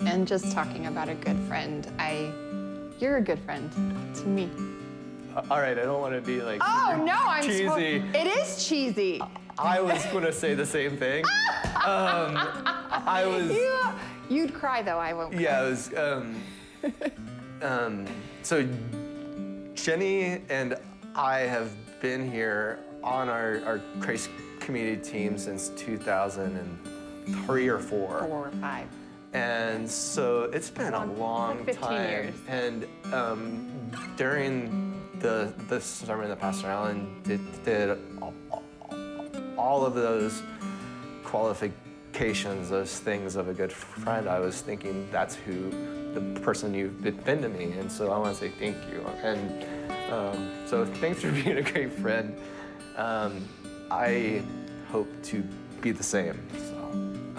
And 0.00 0.26
just 0.26 0.50
talking 0.50 0.86
about 0.86 1.08
a 1.08 1.14
good 1.14 1.38
friend, 1.46 1.86
I, 2.00 2.32
you're 2.98 3.18
a 3.18 3.20
good 3.22 3.38
friend 3.38 3.70
to 4.16 4.26
me. 4.26 4.50
Uh, 5.36 5.42
All 5.52 5.60
right, 5.60 5.78
I 5.78 5.82
don't 5.82 6.00
want 6.00 6.14
to 6.14 6.20
be 6.20 6.42
like 6.42 6.60
Oh 6.64 7.00
no, 7.06 7.14
I'm 7.14 7.44
so- 7.44 7.48
cheesy. 7.48 8.02
it 8.12 8.26
is 8.26 8.66
cheesy. 8.66 9.22
I 9.56 9.80
was 9.80 10.04
going 10.06 10.24
to 10.24 10.32
say 10.32 10.54
the 10.54 10.66
same 10.66 10.96
thing. 10.96 11.24
Um, 11.76 12.36
I 12.36 13.24
was. 13.24 13.52
You, 13.52 13.78
you'd 14.28 14.52
cry 14.52 14.82
though. 14.82 14.98
I 14.98 15.12
won't. 15.12 15.32
Cry. 15.32 15.42
Yeah, 15.42 15.64
it 15.64 15.70
was. 15.70 15.94
Um, 15.96 16.42
um, 17.62 18.06
so 18.42 18.66
Jenny 19.74 20.42
and 20.50 20.74
I 21.14 21.40
have 21.40 21.70
been 22.00 22.30
here 22.30 22.80
on 23.02 23.28
our, 23.28 23.60
our 23.64 23.80
Christ 24.00 24.30
community 24.60 25.00
team 25.02 25.38
since 25.38 25.70
2003 25.70 27.68
or 27.68 27.78
four. 27.78 28.20
Four 28.20 28.46
or 28.48 28.50
five. 28.60 28.86
And 29.32 29.88
so 29.88 30.44
it's 30.44 30.70
been 30.70 30.94
a 30.94 31.04
Long- 31.04 31.58
like 31.58 31.66
15 31.66 31.82
time. 31.82 32.10
years. 32.10 32.34
And 32.48 32.86
um, 33.12 33.90
during 34.16 34.94
the 35.20 35.52
the 35.68 35.80
sermon 35.80 36.28
that 36.28 36.38
Pastor 36.40 36.68
Allen 36.68 37.20
did, 37.24 37.40
did 37.64 37.98
all, 38.22 38.32
all 39.56 39.84
of 39.84 39.94
those 39.94 40.42
qualifications, 41.24 42.70
those 42.70 42.98
things 43.00 43.36
of 43.36 43.48
a 43.48 43.54
good 43.54 43.72
friend, 43.72 44.28
I 44.28 44.38
was 44.40 44.60
thinking 44.60 45.08
that's 45.10 45.34
who 45.34 45.70
the 46.14 46.40
person 46.40 46.72
you've 46.72 47.02
been 47.02 47.42
to 47.42 47.48
me. 47.48 47.72
And 47.78 47.90
so 47.90 48.10
I 48.12 48.18
want 48.18 48.34
to 48.36 48.40
say 48.40 48.50
thank 48.58 48.76
you. 48.90 49.04
And 49.22 49.64
um, 50.12 50.50
so 50.66 50.86
thanks 50.86 51.20
for 51.20 51.30
being 51.44 51.58
a 51.58 51.62
great 51.62 51.92
friend. 51.92 52.34
Um, 52.98 53.48
I 53.90 54.42
hope 54.90 55.08
to 55.24 55.42
be 55.80 55.92
the 55.92 56.02
same. 56.02 56.38
So, 56.58 56.76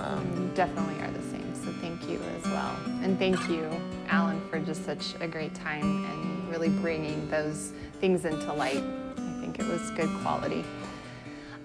um, 0.01 0.51
definitely 0.55 0.99
are 1.03 1.11
the 1.11 1.21
same. 1.23 1.53
So 1.53 1.73
thank 1.81 2.09
you 2.09 2.19
as 2.37 2.45
well. 2.45 2.75
And 3.03 3.19
thank 3.19 3.37
you, 3.49 3.69
Alan, 4.07 4.41
for 4.49 4.57
just 4.59 4.85
such 4.85 5.15
a 5.19 5.27
great 5.27 5.53
time 5.53 6.05
and 6.05 6.49
really 6.49 6.69
bringing 6.69 7.29
those 7.29 7.73
things 7.99 8.23
into 8.23 8.53
light. 8.53 8.83
I 9.17 9.41
think 9.41 9.59
it 9.59 9.67
was 9.67 9.91
good 9.91 10.09
quality. 10.21 10.63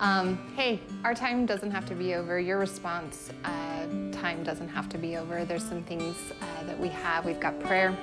Um, 0.01 0.39
hey, 0.57 0.81
our 1.05 1.15
time 1.15 1.47
doesn't 1.47 1.71
have 1.71 1.87
to 1.87 1.95
be 1.95 2.17
over. 2.17 2.41
Your 2.41 2.59
response 2.59 3.31
uh, 3.45 3.87
time 4.11 4.43
doesn't 4.43 4.69
have 4.69 4.89
to 4.89 4.99
be 4.99 5.17
over. 5.17 5.45
There's 5.45 5.65
some 5.65 5.85
things 5.85 6.17
uh, 6.43 6.65
that 6.65 6.79
we 6.79 6.89
have. 6.89 7.25
We've 7.25 7.39
got 7.39 7.61
prayer. 7.61 7.97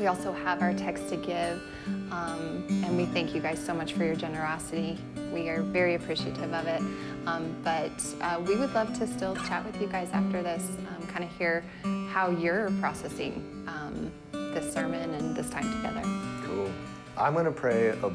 We 0.00 0.06
also 0.06 0.32
have 0.32 0.62
our 0.62 0.72
text 0.74 1.08
to 1.10 1.16
give. 1.16 1.62
Um, 2.10 2.64
and 2.84 2.96
we 2.96 3.06
thank 3.06 3.34
you 3.34 3.40
guys 3.40 3.64
so 3.64 3.74
much 3.74 3.92
for 3.94 4.04
your 4.04 4.14
generosity. 4.16 4.98
We 5.32 5.48
are 5.48 5.62
very 5.62 5.94
appreciative 5.94 6.52
of 6.52 6.66
it. 6.66 6.82
Um, 7.26 7.54
but 7.62 7.92
uh, 8.20 8.40
we 8.46 8.56
would 8.56 8.72
love 8.74 8.96
to 8.98 9.06
still 9.06 9.36
chat 9.36 9.64
with 9.64 9.80
you 9.80 9.86
guys 9.86 10.08
after 10.12 10.42
this, 10.42 10.68
um, 10.88 11.06
kind 11.06 11.24
of 11.24 11.30
hear 11.36 11.64
how 12.10 12.30
you're 12.30 12.70
processing 12.80 13.64
um, 13.68 14.10
this 14.32 14.72
sermon 14.72 15.14
and 15.14 15.34
this 15.36 15.48
time 15.50 15.70
together. 15.76 16.02
Cool. 16.44 16.70
I'm 17.16 17.34
going 17.34 17.44
to 17.44 17.52
pray 17.52 17.88
a 18.02 18.10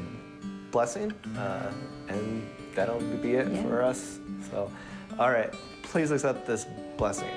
blessing, 0.70 1.12
uh, 1.36 1.72
and 2.08 2.46
that'll 2.74 3.00
be 3.00 3.34
it 3.34 3.48
Yeah. 3.50 3.62
for 3.62 3.82
us. 3.82 4.18
So, 4.50 4.70
all 5.18 5.30
right, 5.30 5.52
please 5.82 6.10
accept 6.10 6.46
this 6.46 6.66
blessing. 6.96 7.30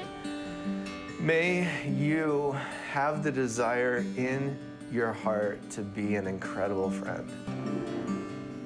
May 1.21 1.69
you 1.87 2.57
have 2.89 3.21
the 3.21 3.31
desire 3.31 3.97
in 4.17 4.57
your 4.91 5.13
heart 5.13 5.69
to 5.69 5.81
be 5.81 6.15
an 6.15 6.25
incredible 6.25 6.89
friend. 6.89 7.29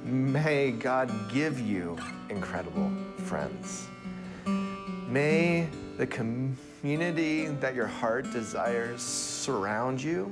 May 0.05 0.71
God 0.71 1.11
give 1.29 1.59
you 1.59 1.97
incredible 2.29 2.93
friends. 3.25 3.89
May 5.09 5.67
the 5.97 6.07
community 6.07 7.47
that 7.47 7.75
your 7.75 7.87
heart 7.87 8.31
desires 8.31 9.01
surround 9.01 10.01
you, 10.01 10.31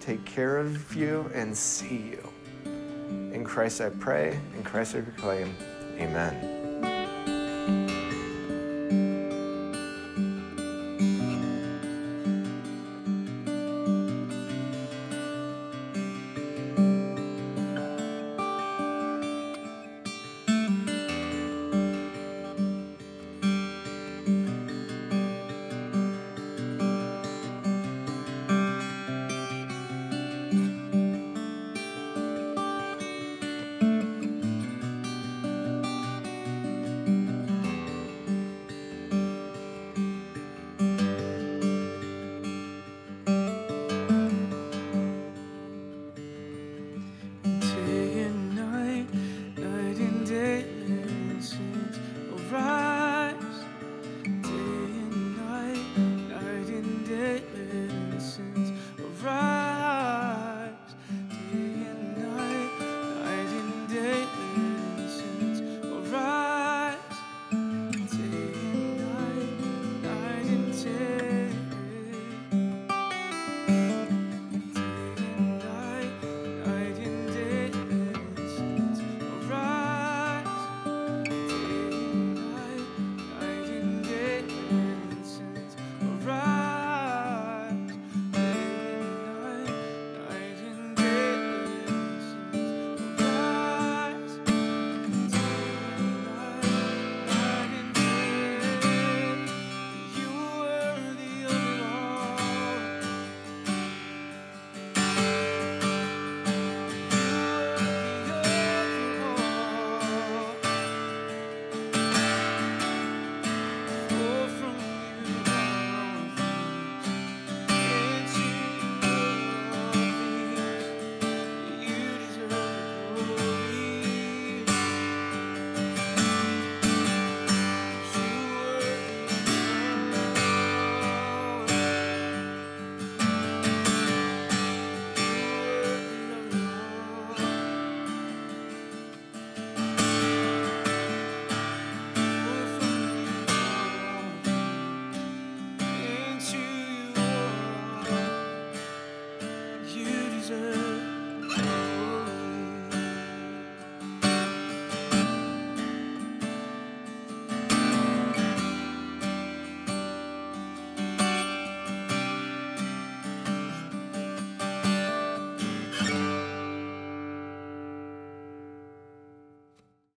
take 0.00 0.24
care 0.24 0.56
of 0.56 0.96
you, 0.96 1.30
and 1.34 1.54
see 1.54 2.16
you. 2.16 2.32
In 3.34 3.44
Christ 3.44 3.82
I 3.82 3.90
pray, 3.90 4.40
in 4.56 4.62
Christ 4.62 4.96
I 4.96 5.02
proclaim, 5.02 5.54
amen. 5.98 6.53